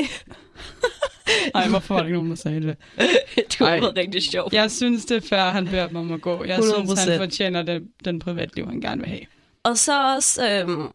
Ej, 1.55 1.69
hvorfor 1.69 1.95
var 1.95 2.01
der 2.01 2.07
ikke 2.07 2.17
nogen, 2.17 2.31
der 2.31 2.37
sagde 2.37 2.61
det? 2.61 2.77
det 3.37 3.61
var 3.61 3.67
Ej. 3.67 3.81
rigtig 3.81 4.23
sjovt. 4.23 4.53
Jeg 4.53 4.71
synes, 4.71 5.05
det 5.05 5.17
er 5.17 5.29
fair, 5.29 5.51
han 5.51 5.67
beder 5.67 5.87
dem 5.87 5.97
om 5.97 6.13
at 6.13 6.21
gå. 6.21 6.45
Jeg 6.45 6.59
100%. 6.59 6.85
synes, 6.85 7.05
han 7.05 7.19
fortjener 7.19 7.63
det, 7.63 7.83
den 8.05 8.19
privatliv, 8.19 8.67
han 8.67 8.81
gerne 8.81 9.01
vil 9.01 9.11
have. 9.11 9.21
Og 9.63 9.79
så 9.79 10.15
også, 10.15 10.51
øhm, 10.51 10.89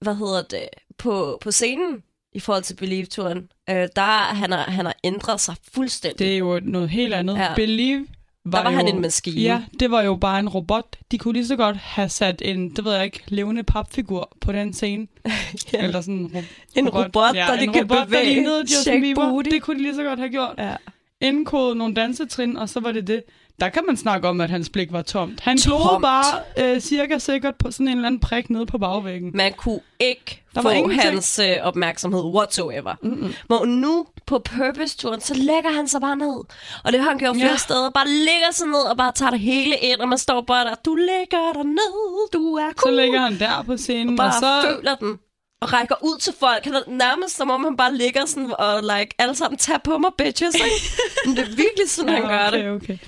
hvad 0.00 0.14
hedder 0.14 0.42
det, 0.42 0.68
på, 0.98 1.38
på 1.40 1.50
scenen, 1.50 2.02
i 2.32 2.40
forhold 2.40 2.62
til 2.62 2.74
Believe-turen, 2.74 3.48
øh, 3.70 3.88
der 3.96 4.34
han 4.34 4.52
har 4.52 4.62
han 4.62 4.86
har 4.86 4.96
ændret 5.04 5.40
sig 5.40 5.54
fuldstændig. 5.74 6.18
Det 6.18 6.34
er 6.34 6.38
jo 6.38 6.60
noget 6.62 6.90
helt 6.90 7.14
andet. 7.14 7.36
Ja. 7.36 7.54
Believe 7.54 8.06
var, 8.44 8.58
Der 8.58 8.64
var 8.64 8.70
jo, 8.70 8.76
han 8.76 8.88
en 8.94 9.00
maskine. 9.00 9.40
Ja, 9.40 9.62
det 9.80 9.90
var 9.90 10.02
jo 10.02 10.16
bare 10.16 10.38
en 10.38 10.48
robot. 10.48 10.96
De 11.10 11.18
kunne 11.18 11.34
lige 11.34 11.46
så 11.46 11.56
godt 11.56 11.76
have 11.76 12.08
sat 12.08 12.42
en, 12.44 12.70
det 12.70 12.84
ved 12.84 12.92
jeg 12.94 13.04
ikke, 13.04 13.22
levende 13.28 13.62
papfigur 13.62 14.36
på 14.40 14.52
den 14.52 14.72
scene. 14.72 15.06
Ja. 15.72 15.84
Eller 15.84 16.00
sådan 16.00 16.14
en, 16.14 16.30
ro- 16.34 16.42
En 16.76 16.88
robot, 16.88 17.34
der 17.34 17.56
de 17.56 17.62
en 17.64 17.72
kan 17.72 17.82
robot, 17.82 18.06
bevæge, 18.06 18.24
der 18.26 18.30
lignede 18.34 18.60
Justin 18.60 19.00
Bieber. 19.00 19.30
booty. 19.30 19.50
Det 19.50 19.62
kunne 19.62 19.76
de 19.78 19.82
lige 19.82 19.94
så 19.94 20.02
godt 20.02 20.18
have 20.18 20.30
gjort. 20.30 20.54
Ja. 20.58 20.76
Indkode 21.20 21.76
nogle 21.76 21.94
dansetrin, 21.94 22.56
og 22.56 22.68
så 22.68 22.80
var 22.80 22.92
det 22.92 23.06
det. 23.06 23.22
Der 23.60 23.68
kan 23.68 23.82
man 23.86 23.96
snakke 23.96 24.28
om, 24.28 24.40
at 24.40 24.50
hans 24.50 24.68
blik 24.70 24.92
var 24.92 25.02
tomt. 25.02 25.40
Han 25.40 25.56
glodede 25.56 25.98
bare 26.02 26.40
øh, 26.58 26.80
cirka 26.80 27.18
sikkert 27.18 27.54
på 27.56 27.70
sådan 27.70 27.88
en 27.88 27.94
eller 27.96 28.06
anden 28.06 28.20
prik 28.20 28.50
nede 28.50 28.66
på 28.66 28.78
bagvæggen. 28.78 29.30
Man 29.34 29.52
kunne 29.52 29.80
ikke 30.00 30.42
Der 30.54 30.62
få 30.62 30.68
ingenting. 30.70 31.02
hans 31.02 31.38
øh, 31.38 31.56
opmærksomhed 31.62 32.22
whatsoever. 32.24 32.94
Mm-hmm. 33.02 33.34
Hvor 33.46 33.64
nu 33.64 34.06
på 34.26 34.38
Purpose-turen, 34.38 35.20
så 35.20 35.34
lægger 35.34 35.70
han 35.72 35.88
sig 35.88 36.00
bare 36.00 36.16
ned. 36.16 36.44
Og 36.84 36.92
det 36.92 37.00
har 37.00 37.08
han 37.08 37.18
gjort 37.18 37.36
flere 37.36 37.50
Ja. 37.50 37.56
steder. 37.56 37.90
Bare 37.90 38.08
lægger 38.08 38.50
sig 38.52 38.66
ned 38.66 38.80
og 38.90 38.96
bare 38.96 39.12
tager 39.12 39.30
det 39.30 39.40
hele 39.40 39.76
ind, 39.76 40.00
og 40.00 40.08
man 40.08 40.18
står 40.18 40.40
bare 40.40 40.64
der, 40.64 40.74
du 40.84 40.94
lægger 40.94 41.52
dig 41.54 41.64
ned, 41.64 42.30
du 42.32 42.54
er 42.54 42.68
Så 42.70 42.74
cool. 42.82 42.94
ligger 42.96 43.20
han 43.20 43.38
der 43.38 43.62
på 43.62 43.76
scenen, 43.76 44.16
bare 44.16 44.28
og 44.28 44.32
så... 44.34 44.62
føler 44.76 44.94
den. 44.94 45.18
Og 45.60 45.72
rækker 45.72 45.94
ud 46.02 46.18
til 46.20 46.32
folk. 46.40 46.64
Han 46.64 46.74
er 46.74 46.80
nærmest 46.86 47.36
som 47.36 47.50
om, 47.50 47.64
han 47.64 47.76
bare 47.76 47.94
ligger 47.94 48.26
sådan 48.26 48.50
og 48.58 48.80
like, 48.82 49.14
alle 49.18 49.34
sammen, 49.34 49.58
tag 49.58 49.82
på 49.82 49.98
mig, 49.98 50.10
bitches. 50.18 50.54
Ikke? 50.54 50.66
Men 51.26 51.36
det 51.36 51.42
er 51.42 51.46
virkelig 51.48 51.86
sådan, 51.90 52.12
han 52.14 52.22
gør 52.22 52.46
okay, 52.48 52.58
det. 52.64 52.70
okay. 52.70 52.98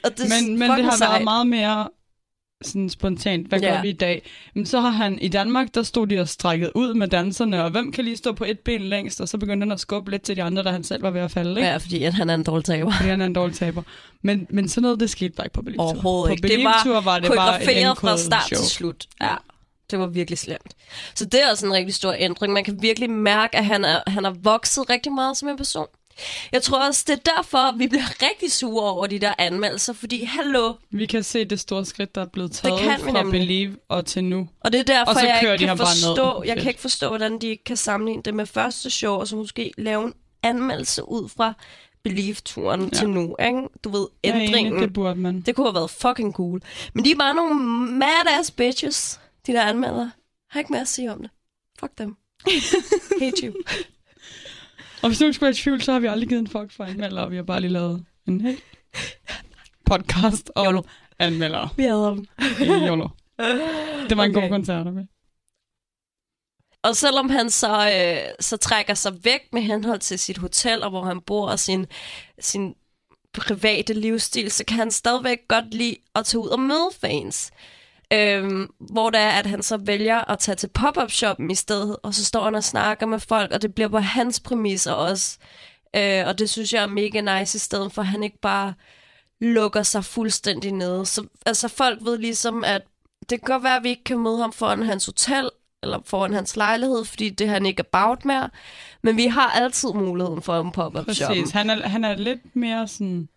Og 0.04 0.10
det 0.18 0.26
Men, 0.28 0.58
men 0.58 0.70
det 0.70 0.84
har 0.84 0.96
sejt. 0.96 1.10
været 1.10 1.24
meget 1.24 1.46
mere 1.46 1.88
sådan 2.64 2.90
spontant. 2.90 3.46
Hvad 3.48 3.60
Ja. 3.60 3.74
gør 3.74 3.82
vi 3.82 3.88
i 3.88 3.92
dag? 3.92 4.22
Men 4.54 4.66
så 4.66 4.80
har 4.80 4.90
han 4.90 5.18
i 5.18 5.28
Danmark, 5.28 5.74
der 5.74 5.82
stod 5.82 6.06
de 6.06 6.20
og 6.20 6.28
strækket 6.28 6.70
ud 6.74 6.94
med 6.94 7.08
danserne, 7.08 7.64
og 7.64 7.70
hvem 7.70 7.92
kan 7.92 8.04
lige 8.04 8.16
stå 8.16 8.32
på 8.32 8.44
et 8.44 8.58
ben 8.58 8.82
længst? 8.82 9.20
Og 9.20 9.28
så 9.28 9.38
begyndte 9.38 9.64
han 9.64 9.72
at 9.72 9.80
skubbe 9.80 10.10
lidt 10.10 10.22
til 10.22 10.36
de 10.36 10.42
andre, 10.42 10.62
da 10.62 10.70
han 10.70 10.84
selv 10.84 11.02
var 11.02 11.10
ved 11.10 11.20
at 11.20 11.30
falde, 11.30 11.50
ikke? 11.50 11.62
Ja, 11.62 11.76
fordi 11.76 12.04
at 12.04 12.14
han 12.14 12.30
er 12.30 12.34
en 12.34 12.42
dårlig 12.42 12.64
taber. 12.64 12.92
Fordi 12.92 13.08
han 13.08 13.20
er 13.20 13.26
en 13.26 13.32
dårlig 13.32 13.56
taber. 13.56 13.82
Men, 14.22 14.46
men 14.50 14.68
sådan 14.68 14.82
noget, 14.82 15.00
det 15.00 15.10
skete 15.10 15.32
bare 15.34 15.46
ikke 15.46 15.54
på 15.54 15.62
Believe. 15.62 15.80
Overhovedet 15.80 16.28
På 16.28 16.32
ikke. 16.32 16.42
Det 16.42 16.50
Believe 16.50 16.64
var 16.64 16.80
Tour 16.84 17.00
var 17.00 17.18
det 17.18 17.32
bare 17.36 17.62
et 17.62 17.98
fra 17.98 18.16
start 18.16 18.42
show. 18.46 18.58
til 18.60 18.70
slut. 18.70 19.06
Ja. 19.20 19.34
Det 19.90 19.98
var 19.98 20.06
virkelig 20.06 20.38
slemt. 20.38 20.74
Så 21.14 21.24
det 21.24 21.42
er 21.44 21.50
også 21.50 21.66
en 21.66 21.72
rigtig 21.72 21.94
stor 21.94 22.14
ændring. 22.18 22.52
Man 22.52 22.64
kan 22.64 22.82
virkelig 22.82 23.10
mærke, 23.10 23.56
at 23.56 23.64
han 23.64 23.84
er, 23.84 24.00
han 24.06 24.24
er 24.24 24.30
vokset 24.30 24.90
rigtig 24.90 25.12
meget 25.12 25.36
som 25.36 25.48
en 25.48 25.56
person. 25.56 25.86
Jeg 26.52 26.62
tror 26.62 26.86
også, 26.86 27.04
det 27.06 27.12
er 27.12 27.32
derfor, 27.36 27.76
vi 27.76 27.88
bliver 27.88 28.22
rigtig 28.22 28.52
sure 28.52 28.90
over 28.90 29.06
de 29.06 29.18
der 29.18 29.34
anmeldelser, 29.38 29.92
fordi 29.92 30.24
hallo, 30.24 30.72
Vi 30.90 31.06
kan 31.06 31.22
se 31.22 31.44
det 31.44 31.60
store 31.60 31.84
skridt, 31.84 32.14
der 32.14 32.20
er 32.20 32.26
blevet 32.26 32.52
taget 32.52 32.80
kan 32.80 33.06
vi 33.06 33.10
fra. 33.10 33.22
Believe 33.22 33.76
og 33.88 34.06
til 34.06 34.24
nu. 34.24 34.48
og 34.60 34.72
det 34.72 34.80
er 34.80 34.84
derfor, 34.84 35.12
Og 35.12 35.20
så 35.20 35.26
jeg 35.26 35.52
ikke 35.52 35.66
kan 35.66 35.76
forstå, 35.76 36.42
jeg 36.42 36.56
kan 36.56 36.68
ikke 36.68 36.80
forstå, 36.80 37.08
hvordan 37.08 37.38
de 37.38 37.46
ikke 37.46 37.64
kan 37.64 37.76
sammenligne 37.76 38.22
det 38.22 38.34
med 38.34 38.46
første 38.46 38.90
show, 38.90 39.14
og 39.14 39.28
så 39.28 39.36
måske 39.36 39.72
lave 39.78 40.04
en 40.04 40.14
anmeldelse 40.42 41.08
ud 41.08 41.28
fra 41.28 41.52
Believe-turen 42.02 42.82
ja. 42.82 42.88
til 42.98 43.08
nu, 43.08 43.36
ikke? 43.46 43.62
Du 43.84 43.88
ved, 43.90 44.06
ændringen. 44.24 44.72
enig, 44.72 44.82
det 44.82 44.92
burde 44.92 45.20
man. 45.20 45.40
Det 45.40 45.54
kunne 45.56 45.66
have 45.66 45.74
været 45.74 45.90
fucking 45.90 46.32
cool. 46.34 46.62
Men 46.94 47.04
de 47.04 47.10
er 47.10 47.16
bare 47.16 47.34
nogle 47.34 47.54
mad-ass 47.98 48.50
bitches, 48.50 49.20
de 49.46 49.52
der 49.52 49.62
anmelder. 49.62 50.10
Har 50.50 50.60
ikke 50.60 50.72
mere 50.72 50.82
at 50.82 50.88
sige 50.88 51.12
om 51.12 51.20
det. 51.20 51.30
Fuck 51.80 51.98
dem. 51.98 52.16
Hate 53.20 53.46
you. 53.46 53.54
Og 55.02 55.08
hvis 55.08 55.20
nogen 55.20 55.34
skulle 55.34 55.46
være 55.46 55.50
i 55.50 55.54
tvivl, 55.54 55.82
så 55.82 55.92
har 55.92 56.00
vi 56.00 56.06
aldrig 56.06 56.28
givet 56.28 56.40
en 56.40 56.46
fuck 56.48 56.72
for 56.72 56.84
anmelder, 56.84 57.22
og 57.22 57.30
vi 57.30 57.36
har 57.36 57.42
bare 57.42 57.60
lige 57.60 57.70
lavet 57.72 58.04
en 58.28 58.40
helt 58.40 58.62
podcast 59.86 60.50
om 60.54 60.66
YOLO. 60.66 60.82
anmeldere. 61.18 61.68
Vi 61.76 61.82
hader 61.82 62.10
dem. 62.14 62.26
i 62.60 62.64
YOLO. 62.88 63.08
Det 64.08 64.16
var 64.16 64.24
en 64.24 64.30
Okay. 64.30 64.40
god 64.42 64.48
koncert 64.48 64.94
med. 64.94 65.04
Og 66.82 66.96
selvom 66.96 67.30
han 67.30 67.50
så, 67.50 67.90
øh, 67.90 68.32
så 68.40 68.56
trækker 68.56 68.94
sig 68.94 69.24
væk 69.24 69.40
med 69.52 69.62
henhold 69.62 70.00
til 70.00 70.18
sit 70.18 70.38
hotel, 70.38 70.82
og 70.82 70.90
hvor 70.90 71.04
han 71.04 71.20
bor, 71.20 71.48
og 71.48 71.58
sin, 71.58 71.86
sin 72.38 72.74
private 73.32 73.92
livsstil, 73.94 74.50
så 74.50 74.64
kan 74.64 74.76
han 74.76 74.90
stadigvæk 74.90 75.38
godt 75.48 75.74
lide 75.74 75.96
at 76.14 76.24
tage 76.26 76.40
ud 76.40 76.48
og 76.48 76.60
møde 76.60 76.88
fans. 77.00 77.50
Øhm, 78.12 78.68
hvor 78.78 79.10
det 79.10 79.20
er, 79.20 79.28
at 79.30 79.46
han 79.46 79.62
så 79.62 79.76
vælger 79.76 80.30
at 80.30 80.38
tage 80.38 80.56
til 80.56 80.66
pop-up 80.66 81.10
shoppen 81.10 81.50
i 81.50 81.54
stedet, 81.54 81.96
og 82.02 82.14
så 82.14 82.24
står 82.24 82.44
han 82.44 82.54
og 82.54 82.64
snakker 82.64 83.06
med 83.06 83.18
folk, 83.18 83.52
og 83.52 83.62
det 83.62 83.74
bliver 83.74 83.88
på 83.88 83.98
hans 83.98 84.40
præmisser 84.40 84.92
også. 84.92 85.38
Øh, 85.96 86.26
og 86.26 86.38
det 86.38 86.50
synes 86.50 86.72
jeg 86.72 86.82
er 86.82 86.86
mega 86.86 87.20
nice, 87.20 87.56
i 87.56 87.58
stedet 87.58 87.92
for 87.92 88.02
at 88.02 88.08
han 88.08 88.22
ikke 88.22 88.38
bare 88.40 88.74
lukker 89.40 89.82
sig 89.82 90.04
fuldstændig 90.04 90.72
nede. 90.72 91.06
Så 91.06 91.26
altså, 91.46 91.68
folk 91.68 91.98
ved 92.02 92.18
ligesom, 92.18 92.64
at 92.64 92.82
det 93.20 93.28
kan 93.40 93.52
godt 93.52 93.62
være, 93.62 93.76
at 93.76 93.84
vi 93.84 93.88
ikke 93.88 94.04
kan 94.04 94.18
møde 94.18 94.38
ham 94.38 94.52
foran 94.52 94.82
hans 94.82 95.06
hotel, 95.06 95.50
eller 95.82 95.98
foran 96.04 96.34
hans 96.34 96.56
lejlighed, 96.56 97.04
fordi 97.04 97.30
det 97.30 97.46
er 97.46 97.50
han 97.50 97.66
ikke 97.66 97.84
about 97.92 98.24
mere. 98.24 98.50
Men 99.02 99.16
vi 99.16 99.26
har 99.26 99.50
altid 99.50 99.88
muligheden 99.88 100.42
for 100.42 100.60
en 100.60 100.72
pop-up 100.72 101.10
shop. 101.12 101.28
Præcis. 101.28 101.50
Han 101.50 101.70
er, 101.70 101.88
han 101.88 102.04
er 102.04 102.16
lidt 102.16 102.56
mere 102.56 102.88
sådan... 102.88 103.28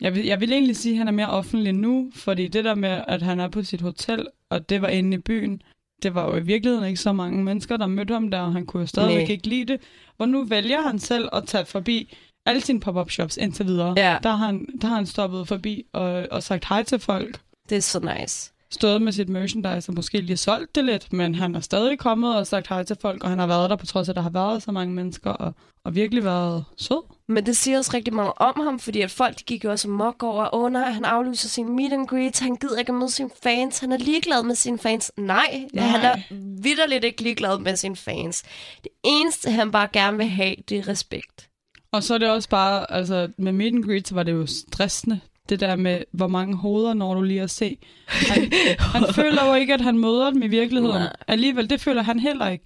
Jeg 0.00 0.14
vil, 0.14 0.24
jeg 0.24 0.40
vil 0.40 0.52
egentlig 0.52 0.76
sige, 0.76 0.92
at 0.92 0.98
han 0.98 1.08
er 1.08 1.12
mere 1.12 1.30
offentlig 1.30 1.72
nu, 1.72 2.10
fordi 2.14 2.48
det 2.48 2.64
der 2.64 2.74
med, 2.74 3.02
at 3.08 3.22
han 3.22 3.40
er 3.40 3.48
på 3.48 3.62
sit 3.62 3.80
hotel, 3.80 4.26
og 4.50 4.68
det 4.68 4.82
var 4.82 4.88
inde 4.88 5.16
i 5.16 5.20
byen, 5.20 5.62
det 6.02 6.14
var 6.14 6.24
jo 6.26 6.36
i 6.36 6.42
virkeligheden 6.42 6.86
ikke 6.86 7.00
så 7.00 7.12
mange 7.12 7.44
mennesker, 7.44 7.76
der 7.76 7.86
mødte 7.86 8.14
ham 8.14 8.30
der, 8.30 8.40
og 8.40 8.52
han 8.52 8.66
kunne 8.66 8.80
jo 8.80 8.86
stadigvæk 8.86 9.26
Nej. 9.26 9.32
ikke 9.32 9.46
lide 9.46 9.64
det. 9.64 9.80
Hvor 10.16 10.26
nu 10.26 10.44
vælger 10.44 10.80
han 10.80 10.98
selv 10.98 11.28
at 11.32 11.44
tage 11.46 11.64
forbi 11.64 12.16
alle 12.46 12.60
sine 12.60 12.80
pop-up 12.80 13.10
shops 13.10 13.36
indtil 13.36 13.66
videre. 13.66 13.94
Ja. 13.96 14.18
Der, 14.22 14.30
har 14.30 14.46
han, 14.46 14.66
der 14.80 14.88
har 14.88 14.94
han 14.94 15.06
stoppet 15.06 15.48
forbi 15.48 15.84
og, 15.92 16.26
og 16.30 16.42
sagt 16.42 16.68
hej 16.68 16.82
til 16.82 16.98
folk. 16.98 17.40
Det 17.68 17.76
er 17.76 17.82
så 17.82 18.14
nice. 18.18 18.52
Stået 18.70 19.02
med 19.02 19.12
sit 19.12 19.28
merchandise 19.28 19.90
og 19.90 19.94
måske 19.94 20.20
lige 20.20 20.36
solgt 20.36 20.74
det 20.74 20.84
lidt, 20.84 21.12
men 21.12 21.34
han 21.34 21.54
er 21.54 21.60
stadig 21.60 21.98
kommet 21.98 22.36
og 22.36 22.46
sagt 22.46 22.68
hej 22.68 22.82
til 22.82 22.96
folk, 23.00 23.24
og 23.24 23.30
han 23.30 23.38
har 23.38 23.46
været 23.46 23.70
der 23.70 23.76
på 23.76 23.86
trods 23.86 24.08
af, 24.08 24.12
at 24.12 24.16
der 24.16 24.22
har 24.22 24.30
været 24.30 24.62
så 24.62 24.72
mange 24.72 24.94
mennesker, 24.94 25.30
og, 25.30 25.54
og 25.84 25.94
virkelig 25.94 26.24
været 26.24 26.64
sød. 26.76 27.17
Men 27.28 27.46
det 27.46 27.56
siger 27.56 27.78
også 27.78 27.90
rigtig 27.94 28.14
meget 28.14 28.32
om 28.36 28.60
ham, 28.64 28.78
fordi 28.78 29.00
at 29.00 29.10
folk 29.10 29.38
de 29.38 29.44
gik 29.44 29.64
jo 29.64 29.70
også 29.70 29.88
mok 29.88 30.22
over, 30.22 30.54
åh 30.54 30.62
oh, 30.62 30.72
nej, 30.72 30.90
han 30.90 31.04
aflyser 31.04 31.48
sin 31.48 31.76
meet 31.76 31.92
and 31.92 32.06
greet, 32.06 32.40
han 32.40 32.56
gider 32.56 32.78
ikke 32.78 32.92
at 32.92 32.98
møde 32.98 33.10
sine 33.10 33.30
fans, 33.42 33.78
han 33.78 33.92
er 33.92 33.96
ligeglad 33.96 34.42
med 34.42 34.54
sine 34.54 34.78
fans. 34.78 35.12
Nej, 35.16 35.66
Nej. 35.72 35.84
han 35.84 36.00
er 36.04 36.16
vidderligt 36.62 37.04
ikke 37.04 37.22
ligeglad 37.22 37.58
med 37.58 37.76
sine 37.76 37.96
fans. 37.96 38.42
Det 38.84 38.92
eneste, 39.04 39.50
han 39.50 39.70
bare 39.70 39.88
gerne 39.92 40.16
vil 40.16 40.26
have, 40.26 40.54
det 40.68 40.78
er 40.78 40.88
respekt. 40.88 41.48
Og 41.92 42.02
så 42.02 42.14
er 42.14 42.18
det 42.18 42.30
også 42.30 42.48
bare, 42.48 42.92
altså 42.92 43.28
med 43.38 43.52
meet 43.52 43.74
and 43.74 43.84
greet, 43.84 44.08
så 44.08 44.14
var 44.14 44.22
det 44.22 44.32
jo 44.32 44.46
stressende. 44.46 45.20
Det 45.48 45.60
der 45.60 45.76
med, 45.76 46.02
hvor 46.12 46.26
mange 46.26 46.56
hoveder 46.56 46.94
når 46.94 47.14
du 47.14 47.22
lige 47.22 47.42
at 47.42 47.50
se. 47.50 47.78
Han, 48.06 48.52
han 48.94 49.14
føler 49.14 49.46
jo 49.46 49.54
ikke, 49.54 49.74
at 49.74 49.80
han 49.80 49.98
møder 49.98 50.30
dem 50.30 50.42
i 50.42 50.46
virkeligheden. 50.46 51.00
Nej. 51.00 51.12
Alligevel, 51.28 51.70
det 51.70 51.80
føler 51.80 52.02
han 52.02 52.20
heller 52.20 52.48
ikke. 52.48 52.64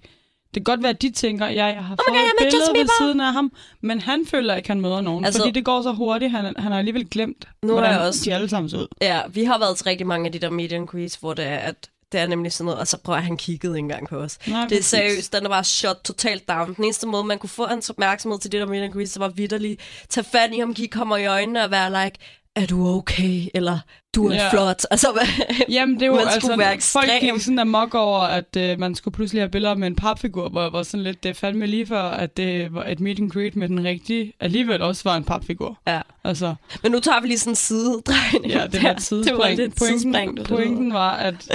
Det 0.53 0.65
kan 0.65 0.73
godt 0.73 0.83
være, 0.83 0.89
at 0.89 1.01
de 1.01 1.11
tænker, 1.11 1.47
ja, 1.47 1.65
jeg 1.65 1.83
har 1.83 1.89
fået 1.95 1.99
God, 2.07 2.15
jeg 2.15 2.25
et 2.25 2.33
billede 2.51 2.71
ved 2.75 2.87
siden 3.01 3.21
af 3.21 3.33
ham, 3.33 3.51
men 3.81 3.99
han 4.01 4.25
føler 4.25 4.55
ikke, 4.55 4.65
at 4.65 4.67
han 4.67 4.81
møder 4.81 5.01
nogen, 5.01 5.25
Altså- 5.25 5.39
fordi 5.39 5.51
det 5.51 5.65
går 5.65 5.81
så 5.81 5.91
hurtigt, 5.91 6.31
han, 6.31 6.53
han 6.57 6.71
har 6.71 6.79
alligevel 6.79 7.09
glemt, 7.09 7.47
Nu 7.63 7.71
hvordan 7.73 7.91
jeg 7.91 7.99
også- 7.99 8.21
de 8.25 8.33
alle 8.35 8.49
sammen 8.49 8.69
så 8.69 8.77
ud. 8.77 8.87
Ja, 9.01 9.21
vi 9.29 9.43
har 9.43 9.59
været 9.59 9.77
til 9.77 9.83
rigtig 9.83 10.07
mange 10.07 10.25
af 10.25 10.31
de 10.31 10.39
der 10.39 10.49
meet 10.49 10.73
and 10.73 10.87
greets, 10.87 11.15
hvor 11.15 11.33
det 11.33 11.45
er, 11.45 11.57
at 11.57 11.89
det 12.11 12.19
er 12.21 12.27
nemlig 12.27 12.51
sådan 12.51 12.65
noget, 12.65 12.79
og 12.79 12.87
så 12.87 12.97
prøver 12.97 13.19
han 13.19 13.37
kiggede 13.37 13.73
ikke 13.77 13.83
engang 13.83 14.07
på 14.09 14.17
os. 14.17 14.39
Nej, 14.47 14.65
det 14.67 14.77
er 14.77 14.83
seriøst, 14.83 15.33
den 15.33 15.45
er 15.45 15.49
bare 15.49 15.63
shot 15.63 15.95
totalt 16.03 16.47
down. 16.47 16.75
Den 16.75 16.83
eneste 16.83 17.07
måde, 17.07 17.23
man 17.23 17.37
kunne 17.39 17.49
få 17.49 17.65
hans 17.65 17.89
opmærksomhed 17.89 18.39
til 18.39 18.51
det 18.51 18.61
der 18.61 18.67
meet 18.67 18.83
and 18.83 18.93
greets, 18.93 19.11
så 19.11 19.19
var 19.19 19.27
vidderligt 19.27 19.81
tage 20.09 20.23
fat 20.31 20.49
i 20.53 20.59
ham, 20.59 20.73
kigge 20.73 20.97
ham 20.97 21.11
i 21.19 21.25
øjnene 21.25 21.63
og 21.63 21.71
være 21.71 22.03
like, 22.05 22.17
er 22.55 22.65
du 22.65 22.87
okay? 22.87 23.47
Eller, 23.53 23.79
du 24.15 24.27
er 24.27 24.35
Ja. 24.35 24.49
flot. 24.51 24.85
Altså, 24.91 25.07
hvad? 25.13 25.45
Jamen, 25.69 25.95
det 25.95 26.01
er 26.01 26.07
jo 26.07 26.13
Man 26.25 26.27
altså, 26.27 26.47
være 26.47 26.67
folk 26.67 26.75
ekstrem. 26.75 27.09
gik 27.35 27.41
sådan 27.41 27.59
amok 27.59 27.93
over, 27.95 28.19
at 28.19 28.55
øh, 28.57 28.79
man 28.79 28.95
skulle 28.95 29.13
pludselig 29.13 29.41
have 29.41 29.49
billeder 29.49 29.75
med 29.75 29.87
en 29.87 29.95
papfigur, 29.95 30.49
hvor, 30.49 30.69
hvor 30.69 30.83
sådan 30.83 31.03
lidt, 31.03 31.23
det 31.23 31.37
fandme 31.37 31.65
lige 31.65 31.85
før, 31.85 32.01
at 32.01 32.37
det 32.37 32.73
var 32.73 32.83
et 32.85 32.99
meet 32.99 33.19
and 33.19 33.31
greet 33.31 33.55
med 33.55 33.67
den 33.69 33.83
rigtige, 33.83 34.33
alligevel 34.39 34.81
også 34.81 35.01
var 35.05 35.15
en 35.17 35.23
papfigur. 35.23 35.79
Ja. 35.87 36.01
Altså, 36.23 36.55
Men 36.83 36.91
nu 36.91 36.99
tager 36.99 37.21
vi 37.21 37.27
lige 37.27 37.37
sådan 37.39 37.51
en 37.51 37.55
sidedrejning. 37.55 38.45
ja, 38.47 38.67
det 38.67 38.83
var 38.83 38.89
et 38.91 39.01
sidespring. 39.01 39.37
Det 39.37 39.43
var 39.43 39.49
lidt 39.49 39.75
pointen, 39.77 39.99
sidespring. 39.99 40.43
pointen 40.47 40.93
var, 40.93 41.11
at, 41.15 41.51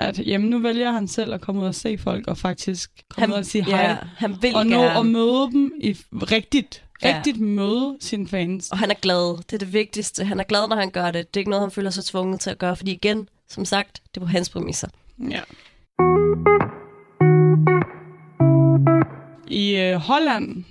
at 0.00 0.18
jamen, 0.26 0.50
nu 0.50 0.58
vælger 0.58 0.92
han 0.92 1.08
selv 1.08 1.34
at 1.34 1.40
komme 1.40 1.60
ud 1.62 1.66
og 1.66 1.74
se 1.74 1.98
folk, 1.98 2.26
og 2.26 2.38
faktisk 2.38 2.90
komme 3.10 3.34
ud 3.34 3.38
og 3.38 3.46
sige 3.46 3.64
hej. 3.64 3.80
ja, 3.82 3.96
han 4.16 4.36
vil 4.42 4.54
og 4.54 4.66
nå 4.66 4.76
gerne. 4.82 4.98
at 4.98 5.06
møde 5.06 5.48
dem 5.52 5.72
i 5.80 5.96
rigtigt, 6.12 6.83
Ja. 7.04 7.16
rigtigt 7.16 7.40
møde 7.40 7.96
sine 8.00 8.28
fans. 8.28 8.70
Og 8.70 8.78
han 8.78 8.90
er 8.90 8.94
glad. 8.94 9.36
Det 9.36 9.52
er 9.52 9.58
det 9.58 9.72
vigtigste. 9.72 10.24
Han 10.24 10.40
er 10.40 10.44
glad, 10.44 10.68
når 10.68 10.76
han 10.76 10.90
gør 10.90 11.10
det. 11.10 11.34
Det 11.34 11.36
er 11.36 11.40
ikke 11.40 11.50
noget, 11.50 11.62
han 11.62 11.70
føler 11.70 11.90
sig 11.90 12.04
tvunget 12.04 12.40
til 12.40 12.50
at 12.50 12.58
gøre. 12.58 12.76
Fordi 12.76 12.92
igen, 12.92 13.28
som 13.48 13.64
sagt, 13.64 14.02
det 14.14 14.20
er 14.20 14.24
på 14.24 14.30
hans 14.30 14.48
præmisser. 14.48 14.88
Ja. 15.30 15.40
I 19.48 19.76
øh, 19.76 19.94
Holland 19.94 20.64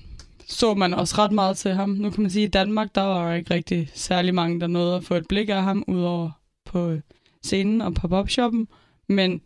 så 0.48 0.74
man 0.74 0.93
også 0.93 1.15
ret 1.17 1.32
meget 1.32 1.58
til 1.58 1.74
ham. 1.74 1.89
Nu 1.89 2.10
kan 2.10 2.22
man 2.22 2.32
sige, 2.32 2.43
at 2.43 2.48
i 2.48 2.52
Danmark, 2.52 2.96
der 2.96 3.02
var 3.02 3.34
ikke 3.34 3.54
rigtig 3.54 3.91
særlig 3.93 4.36
mange, 4.36 4.60
der 4.60 4.67
nåede 4.67 4.96
at 4.96 5.04
få 5.04 5.15
et 5.15 5.28
blik 5.28 5.50
af 5.50 5.63
ham, 5.63 5.84
udover 5.88 6.32
på 6.65 6.89
øh, 6.89 7.02
scenen 7.43 7.82
og 7.82 7.93
pop-up-shoppen. 7.93 8.67
Men 9.10 9.41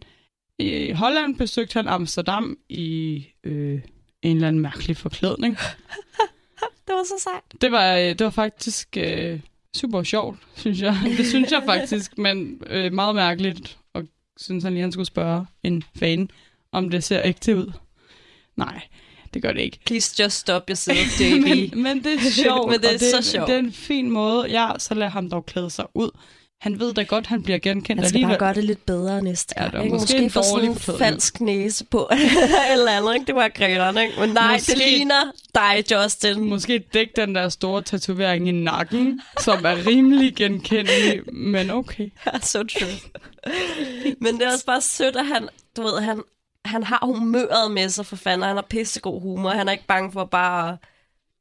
i 0.60 0.91
Holland 0.91 1.36
besøgte 1.36 1.73
han 1.73 1.88
Amsterdam 1.88 2.58
i 2.69 3.26
øh, 3.43 3.82
en 4.21 4.36
eller 4.36 4.47
anden 4.47 4.62
mærkelig 4.62 4.97
forklædning. 4.97 5.58
Det 6.88 6.95
var 6.95 7.04
så 7.04 7.23
sejt. 7.23 7.62
Det 7.62 7.71
var, 7.71 7.95
øh, 7.95 8.04
det 8.04 8.23
var 8.23 8.30
faktisk 8.30 8.97
øh, 8.97 9.39
super 9.76 10.04
sjovt, 10.04 10.38
synes 10.56 10.82
jeg. 10.82 10.97
Det 11.17 11.28
synes 11.28 11.52
jeg 11.52 11.62
faktisk, 11.65 12.17
men 12.28 12.62
øh, 12.67 12.93
meget 12.93 13.15
mærkeligt. 13.15 13.78
Og 13.93 14.04
synes 14.38 14.63
han 14.63 14.73
lige, 14.73 14.82
han 14.82 14.91
skulle 14.91 15.08
spørge 15.08 15.45
en 15.63 15.84
fan, 16.00 16.30
om 16.71 16.89
det 16.89 17.04
ser 17.04 17.21
ægte 17.26 17.56
ud. 17.58 17.71
Nej, 18.56 18.82
det 19.34 19.41
gør 19.41 19.52
det 19.52 19.62
ikke. 19.62 19.80
Please 19.86 20.23
just 20.23 20.38
stop 20.38 20.63
yourself, 20.69 21.19
JB. 21.21 21.43
men, 21.43 21.84
men 21.84 22.04
det 22.04 22.13
er 22.13 22.32
sjovt, 22.32 22.69
Men 22.71 22.80
det 22.80 22.89
er 22.89 22.93
og 22.93 23.00
det, 23.00 23.23
så 23.23 23.32
sjovt. 23.32 23.47
det 23.47 23.56
er 23.56 23.60
en 23.60 23.71
fin 23.73 24.12
måde. 24.12 24.47
Ja, 24.50 24.71
så 24.78 24.93
lad 24.93 25.10
ham 25.10 25.30
dog 25.30 25.45
klæde 25.45 25.69
sig 25.69 25.86
ud. 25.93 26.10
Han 26.62 26.80
ved 26.80 26.93
da 26.93 27.04
godt, 27.04 27.28
han 27.28 27.43
bliver 27.43 27.60
genkendt 27.60 28.02
Han 28.02 28.10
skal 28.10 28.17
alligevel. 28.17 28.38
bare 28.38 28.48
gøre 28.48 28.54
det 28.54 28.63
lidt 28.63 28.86
bedre 28.86 29.22
næste 29.22 29.54
Ja, 29.58 29.62
gang. 29.63 29.74
var 29.74 29.82
ikke? 29.84 29.93
måske 29.93 30.02
måske 30.13 30.24
en 30.24 30.30
få 30.30 30.43
sådan 30.43 30.70
en 30.70 30.76
falsk 31.00 31.41
næse 31.41 31.86
på. 31.86 32.10
eller 32.74 32.91
andet, 32.91 33.13
ikke? 33.13 33.26
Det 33.26 33.36
var 33.36 33.48
grineren, 33.50 33.98
ikke? 33.98 34.20
Men 34.20 34.30
nej, 34.30 34.54
Måske- 34.54 34.72
det 34.72 34.78
ligner 34.78 35.32
dig, 35.56 35.84
Justin. 35.91 36.50
Måske 36.50 36.80
dæk 36.93 37.08
den 37.15 37.36
der 37.36 37.50
store 37.50 37.82
tatovering 37.82 38.50
i 38.50 38.52
nakken, 38.52 39.22
som 39.39 39.65
er 39.65 39.88
rimelig 39.88 40.36
genkendelig, 40.36 41.34
men 41.34 41.70
okay. 41.72 42.10
so 42.41 42.63
true. 42.63 42.89
Men 44.22 44.39
det 44.39 44.48
er 44.48 44.52
også 44.52 44.65
bare 44.65 44.82
sødt, 44.82 45.15
at 45.15 45.26
han, 45.26 45.50
du 45.78 45.82
ved, 45.82 46.02
han, 46.02 46.22
han 46.65 46.84
har 46.84 47.00
humøret 47.06 47.72
med 47.72 47.89
sig 47.89 48.06
for 48.06 48.15
fanden, 48.15 48.41
og 48.41 48.48
han 48.48 48.58
har 48.58 48.65
pissegod 48.70 49.22
humor. 49.22 49.50
Han 49.50 49.67
er 49.67 49.72
ikke 49.72 49.88
bange 49.88 50.12
for 50.12 50.26
bare 50.26 50.70
at, 50.70 50.78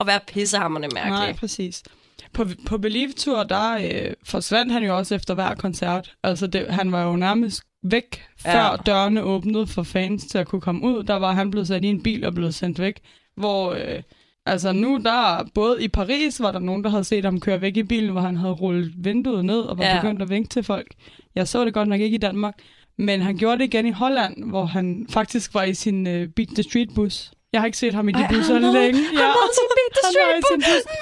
at 0.00 0.06
være 0.06 0.20
pissehammerende 0.26 0.88
mærkelig. 0.94 1.18
Nej, 1.18 1.32
præcis. 1.32 1.82
På, 2.32 2.44
på 2.66 2.78
Believe-tur, 2.78 3.42
der 3.42 3.72
øh, 3.74 4.12
forsvandt 4.24 4.72
han 4.72 4.84
jo 4.84 4.96
også 4.96 5.14
efter 5.14 5.34
hver 5.34 5.54
koncert. 5.54 6.12
Altså, 6.22 6.46
det, 6.46 6.66
han 6.68 6.92
var 6.92 7.04
jo 7.04 7.16
nærmest 7.16 7.62
væk, 7.82 8.22
før 8.42 8.50
Ja. 8.70 8.76
dørene 8.86 9.22
åbnede 9.22 9.66
for 9.66 9.82
fans 9.82 10.24
til 10.26 10.38
at 10.38 10.48
kunne 10.48 10.60
komme 10.60 10.82
ud. 10.82 11.02
Der 11.02 11.14
var 11.14 11.32
han 11.32 11.50
blevet 11.50 11.68
sat 11.68 11.84
i 11.84 11.88
en 11.88 12.02
bil 12.02 12.24
og 12.26 12.34
blevet 12.34 12.54
sendt 12.54 12.78
væk. 12.78 13.00
Hvor, 13.36 13.72
øh, 13.72 14.02
altså 14.46 14.72
nu 14.72 15.00
der, 15.04 15.48
både 15.54 15.84
i 15.84 15.88
Paris 15.88 16.40
var 16.40 16.52
der 16.52 16.58
nogen, 16.58 16.84
der 16.84 16.90
havde 16.90 17.04
set 17.04 17.24
ham 17.24 17.40
køre 17.40 17.60
væk 17.60 17.76
i 17.76 17.82
bilen, 17.82 18.10
hvor 18.12 18.20
han 18.20 18.36
havde 18.36 18.52
rullet 18.52 18.92
vinduet 18.96 19.44
ned 19.44 19.60
og 19.60 19.78
var 19.78 19.84
Ja. 19.84 19.94
ja. 19.94 20.00
begyndt 20.00 20.22
at 20.22 20.30
vinke 20.30 20.48
til 20.48 20.62
folk. 20.62 20.86
Jeg 21.34 21.48
så 21.48 21.64
det 21.64 21.74
godt 21.74 21.88
nok 21.88 22.00
ikke 22.00 22.14
i 22.14 22.18
Danmark. 22.18 22.54
Men 22.98 23.20
han 23.20 23.36
gjorde 23.36 23.58
det 23.58 23.64
igen 23.64 23.86
i 23.86 23.90
Holland, 23.90 24.44
hvor 24.44 24.64
han 24.64 25.06
faktisk 25.10 25.54
var 25.54 25.62
i 25.62 25.74
sin 25.74 26.06
øh, 26.06 26.28
Beat 26.28 26.48
the 26.48 26.62
Street 26.62 26.88
bus. 26.94 27.30
Jeg 27.52 27.60
har 27.60 27.66
ikke 27.66 27.78
set 27.78 27.94
ham 27.94 28.08
i 28.08 28.12
de 28.12 28.18
Ej, 28.22 28.28
busser 28.32 28.54
han 28.54 28.62
længe. 28.62 29.00
Han 29.00 29.16
havde 29.16 29.52
sin 29.58 29.68
Beat 29.78 29.92
the 29.96 30.02
var 30.02 30.40
Street 30.40 30.44
i 30.52 30.56
bus. 30.56 30.64
bus. 30.64 30.92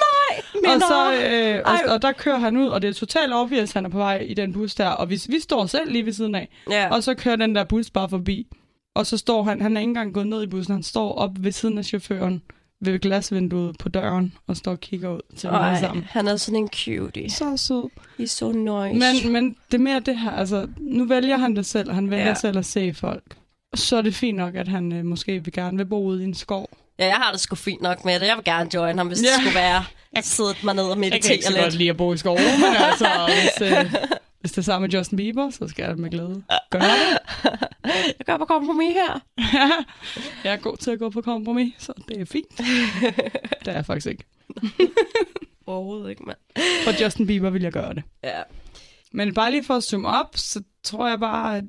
Nej, 0.64 0.74
Og, 0.74 0.80
så, 0.80 1.14
øh, 1.30 1.60
og, 1.64 1.92
og 1.94 2.02
der 2.02 2.12
kører 2.12 2.38
han 2.38 2.56
ud, 2.56 2.66
og 2.66 2.82
det 2.82 2.88
er 2.88 2.94
totalt 2.94 3.32
obvious, 3.32 3.72
han 3.72 3.84
er 3.84 3.88
på 3.88 3.98
vej 3.98 4.18
i 4.18 4.34
den 4.34 4.52
bus 4.52 4.74
der. 4.74 4.88
Og 4.88 5.10
vi, 5.10 5.20
vi 5.28 5.40
står 5.40 5.66
selv 5.66 5.92
lige 5.92 6.06
ved 6.06 6.12
siden 6.12 6.34
af. 6.34 6.48
Ja. 6.70 6.88
Og 6.90 7.02
så 7.02 7.14
kører 7.14 7.36
den 7.36 7.54
der 7.54 7.64
bus 7.64 7.90
bare 7.90 8.08
forbi. 8.08 8.46
Og 8.94 9.06
så 9.06 9.16
står 9.16 9.42
han, 9.42 9.62
han 9.62 9.76
er 9.76 9.80
ikke 9.80 9.88
engang 9.88 10.14
gået 10.14 10.26
ned 10.26 10.42
i 10.42 10.46
bussen, 10.46 10.74
han 10.74 10.82
står 10.82 11.12
op 11.12 11.30
ved 11.44 11.52
siden 11.52 11.78
af 11.78 11.84
chaufføren 11.84 12.42
ved 12.80 12.98
glasvinduet 12.98 13.78
på 13.78 13.88
døren 13.88 14.34
og 14.46 14.56
står 14.56 14.72
og 14.72 14.80
kigger 14.80 15.10
ud 15.10 15.20
til 15.36 15.46
Ej, 15.48 15.80
sammen. 15.80 16.04
han 16.04 16.28
er 16.28 16.36
sådan 16.36 16.60
en 16.60 16.68
cutie. 16.68 17.30
Så 17.30 17.56
sød. 17.56 17.90
He's 18.20 18.26
so 18.26 18.52
nice. 18.52 19.24
Men, 19.24 19.32
men 19.32 19.56
det 19.72 19.78
er 19.78 19.82
mere 19.82 20.00
det 20.00 20.18
her, 20.18 20.30
altså, 20.30 20.68
nu 20.80 21.04
vælger 21.04 21.36
han 21.36 21.56
det 21.56 21.66
selv, 21.66 21.92
han 21.92 22.10
vælger 22.10 22.26
ja. 22.26 22.34
selv 22.34 22.58
at 22.58 22.66
se 22.66 22.94
folk. 22.94 23.36
Så 23.74 23.96
er 23.96 24.02
det 24.02 24.14
fint 24.14 24.36
nok, 24.36 24.54
at 24.54 24.68
han 24.68 24.92
øh, 24.92 25.04
måske 25.04 25.44
vil 25.44 25.52
gerne 25.52 25.76
vil 25.76 25.86
bo 25.86 26.04
ude 26.04 26.22
i 26.22 26.24
en 26.24 26.34
skov. 26.34 26.68
Ja, 26.98 27.06
jeg 27.06 27.16
har 27.16 27.32
det 27.32 27.40
sgu 27.40 27.54
fint 27.56 27.82
nok 27.82 28.04
med 28.04 28.20
det. 28.20 28.26
Jeg 28.26 28.36
vil 28.36 28.44
gerne 28.44 28.70
join 28.74 28.98
ham, 28.98 29.06
hvis 29.06 29.22
ja. 29.22 29.26
Det 29.26 29.34
skulle 29.40 29.54
være. 29.54 29.84
Sidde 30.22 30.54
mig 30.64 30.74
ned 30.74 30.84
og 30.84 30.88
Jeg 30.88 30.94
kan 30.96 31.00
meditere 31.00 31.32
ikke 31.32 31.44
så 31.44 31.50
lidt. 31.52 31.62
godt 31.62 31.74
lide 31.74 31.90
at 31.90 31.96
bo 31.96 32.12
i 32.12 32.16
skoven, 32.16 32.40
men 32.42 32.76
altså, 32.76 33.08
hvis, 33.28 33.68
øh, 33.72 33.94
hvis 34.40 34.52
det 34.52 34.58
er 34.58 34.62
sammen 34.62 34.90
med 34.90 34.98
Justin 34.98 35.16
Bieber, 35.16 35.50
så 35.50 35.68
skal 35.68 35.84
jeg 35.84 35.96
med 35.96 36.10
glæde 36.10 36.42
gøre 36.70 36.82
det. 36.82 37.18
Jeg 38.18 38.26
gør 38.26 38.36
på 38.36 38.44
kompromis 38.44 38.92
her. 38.94 39.20
jeg 40.44 40.52
er 40.52 40.56
god 40.56 40.76
til 40.76 40.90
at 40.90 40.98
gå 40.98 41.10
på 41.10 41.20
kompromis, 41.22 41.72
så 41.78 41.92
det 42.08 42.20
er 42.20 42.24
fint. 42.24 42.58
Det 42.58 43.68
er 43.68 43.72
jeg 43.72 43.86
faktisk 43.86 44.06
ikke. 44.06 44.24
Overhovedet 45.66 46.10
ikke, 46.10 46.22
mand. 46.22 46.38
For 46.84 47.02
Justin 47.04 47.26
Bieber 47.26 47.50
vil 47.50 47.62
jeg 47.62 47.72
gøre 47.72 47.94
det. 47.94 48.02
Ja. 48.24 48.42
Men 49.12 49.34
bare 49.34 49.50
lige 49.50 49.64
for 49.64 49.74
at 49.74 49.82
zoome 49.82 50.08
op, 50.08 50.30
så 50.36 50.62
tror 50.82 51.08
jeg 51.08 51.20
bare, 51.20 51.56
at 51.56 51.64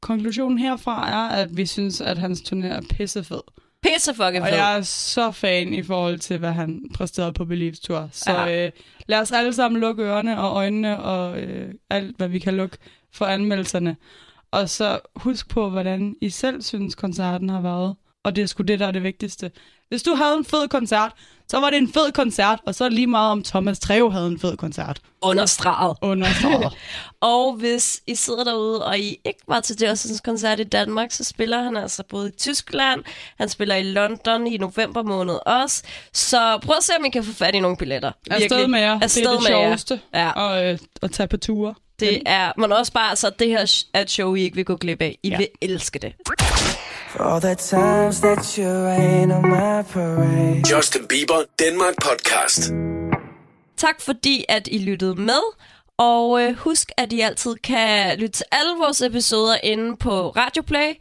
konklusionen 0.00 0.58
herfra 0.58 1.10
er, 1.10 1.28
at 1.28 1.56
vi 1.56 1.66
synes, 1.66 2.00
at 2.00 2.18
hans 2.18 2.40
turné 2.40 2.66
er 2.66 2.80
pissefed. 2.90 3.40
Pisse 3.82 4.14
fucking 4.14 4.42
Og 4.42 4.48
fed. 4.48 4.56
jeg 4.56 4.76
er 4.78 4.82
så 4.82 5.30
fan 5.30 5.74
i 5.74 5.82
forhold 5.82 6.18
til, 6.18 6.38
hvad 6.38 6.52
han 6.52 6.80
præsterede 6.94 7.32
på 7.32 7.44
Beliefs 7.44 7.80
Tour. 7.80 8.08
Så 8.12 8.32
Ja. 8.32 8.66
øh, 8.66 8.72
lad 9.06 9.18
os 9.20 9.32
alle 9.32 9.52
sammen 9.52 9.80
lukke 9.80 10.02
ørerne 10.02 10.40
og 10.40 10.56
øjnene 10.56 11.02
og 11.02 11.38
øh, 11.40 11.74
alt, 11.90 12.16
hvad 12.16 12.28
vi 12.28 12.38
kan 12.38 12.56
lukke 12.56 12.76
for 13.12 13.24
anmeldelserne. 13.26 13.96
Og 14.50 14.68
så 14.68 14.98
husk 15.16 15.48
på, 15.48 15.70
hvordan 15.70 16.14
I 16.20 16.30
selv 16.30 16.62
synes, 16.62 16.94
koncerten 16.94 17.48
har 17.48 17.60
været. 17.60 17.96
Og 18.24 18.36
det 18.36 18.42
er 18.42 18.46
sgu 18.46 18.62
det, 18.62 18.78
der 18.80 18.86
er 18.86 18.90
det 18.90 19.02
vigtigste. 19.02 19.50
Hvis 19.88 20.02
du 20.02 20.14
havde 20.14 20.34
en 20.38 20.44
fed 20.44 20.68
koncert, 20.68 21.12
så 21.48 21.60
var 21.60 21.70
det 21.70 21.76
en 21.76 21.92
fed 21.92 22.12
koncert, 22.12 22.60
og 22.66 22.74
så 22.74 22.84
er 22.84 22.88
det 22.88 22.94
lige 22.96 23.06
meget 23.06 23.32
om 23.32 23.42
Thomas 23.42 23.78
Treve 23.78 24.12
havde 24.12 24.26
en 24.26 24.38
fed 24.38 24.56
koncert. 24.56 25.00
Understreget. 25.22 25.96
Understreget. 26.02 26.72
Og 27.20 27.52
hvis 27.52 28.00
I 28.06 28.14
sidder 28.14 28.44
derude, 28.44 28.86
og 28.86 28.98
I 28.98 29.20
ikke 29.24 29.40
var 29.48 29.60
til 29.60 29.76
Justins 29.88 30.20
koncert 30.20 30.60
i 30.60 30.64
Danmark, 30.64 31.10
så 31.10 31.24
spiller 31.24 31.62
han 31.62 31.76
altså 31.76 32.02
både 32.08 32.28
i 32.28 32.32
Tyskland, 32.38 33.04
han 33.38 33.48
spiller 33.48 33.74
i 33.74 33.82
London 33.82 34.46
i 34.46 34.56
november 34.56 35.02
måned 35.02 35.38
også. 35.46 35.82
Så 36.12 36.58
prøv 36.62 36.76
at 36.76 36.84
se, 36.84 36.92
om 36.98 37.04
I 37.04 37.10
kan 37.10 37.24
få 37.24 37.32
fat 37.32 37.54
i 37.54 37.60
nogle 37.60 37.76
billetter. 37.76 38.12
Afsted 38.30 38.66
med 38.66 38.80
jer. 38.80 39.00
Afsted 39.02 39.22
det 39.22 39.30
er 39.30 39.38
det 39.38 39.46
sjoveste. 39.46 40.00
Ja. 40.14 40.30
Og, 40.30 40.64
øh, 40.64 40.78
at 41.02 41.10
tage 41.10 41.28
på 41.28 41.36
ture. 41.36 41.74
Det 42.00 42.22
er, 42.26 42.52
men 42.58 42.72
også 42.72 42.92
bare, 42.92 43.16
så 43.16 43.30
det 43.38 43.48
her 43.48 43.84
er 43.94 44.00
et 44.00 44.10
show, 44.10 44.34
I 44.34 44.42
ikke 44.42 44.56
vil 44.56 44.64
gå 44.64 44.76
glip 44.76 45.02
af. 45.02 45.18
I 45.22 45.28
ja. 45.28 45.32
Ja. 45.32 45.36
vil 45.38 45.48
elske 45.60 45.98
det. 45.98 46.12
For 47.10 47.24
all 47.24 47.40
the 47.40 47.54
times 47.54 48.20
that 48.20 48.54
you 48.54 48.66
rain 48.66 49.30
on 49.30 49.42
my 49.42 49.82
parade. 49.92 50.62
Justin 50.76 51.06
Bieber 51.08 51.42
Danmark 51.58 51.94
Podcast. 52.02 52.72
Tak 53.76 54.00
fordi, 54.00 54.44
at 54.48 54.68
I 54.70 54.78
lyttede 54.78 55.14
med. 55.14 55.40
Og 55.98 56.42
øh, 56.42 56.56
husk, 56.56 56.90
at 56.96 57.12
I 57.12 57.20
altid 57.20 57.54
kan 57.54 58.18
lytte 58.18 58.32
til 58.32 58.46
alle 58.52 58.72
vores 58.78 59.02
episoder 59.02 59.56
inde 59.62 59.96
på 59.96 60.28
Radioplay. 60.30 60.92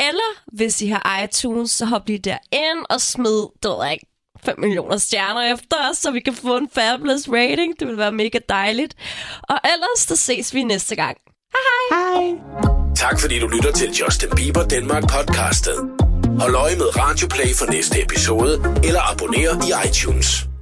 Eller 0.00 0.40
hvis 0.52 0.82
I 0.82 0.88
har 0.88 1.22
iTunes, 1.24 1.70
så 1.70 1.84
hop 1.84 2.06
lige 2.06 2.18
derind 2.18 2.84
og 2.90 3.00
smid, 3.00 3.46
det 3.62 3.70
ved 3.70 3.84
jeg 3.84 3.92
ikke, 3.92 4.06
5 4.44 4.60
millioner 4.60 4.96
stjerner 4.96 5.54
efter 5.54 5.76
os, 5.90 5.96
så 5.96 6.10
vi 6.10 6.20
kan 6.20 6.34
få 6.34 6.56
en 6.56 6.68
fabulous 6.74 7.28
rating. 7.28 7.80
Det 7.80 7.88
vil 7.88 7.98
være 7.98 8.12
mega 8.12 8.38
dejligt. 8.48 8.94
Og 9.42 9.58
ellers, 9.64 9.98
så 9.98 10.16
ses 10.16 10.54
vi 10.54 10.62
næste 10.62 10.96
gang. 10.96 11.16
Hej. 11.90 12.34
Tak 12.96 13.20
fordi 13.20 13.38
du 13.38 13.46
lytter 13.46 13.72
til 13.72 13.92
Justin 13.92 14.28
Bieber 14.36 14.62
Danmark 14.62 15.02
Podcastet. 15.02 15.76
Hold 16.40 16.54
øje 16.54 16.76
med 16.76 16.98
Radioplay 16.98 17.54
for 17.58 17.72
næste 17.72 18.02
episode, 18.02 18.80
eller 18.84 19.12
abonner 19.12 19.64
i 19.68 19.88
iTunes. 19.88 20.53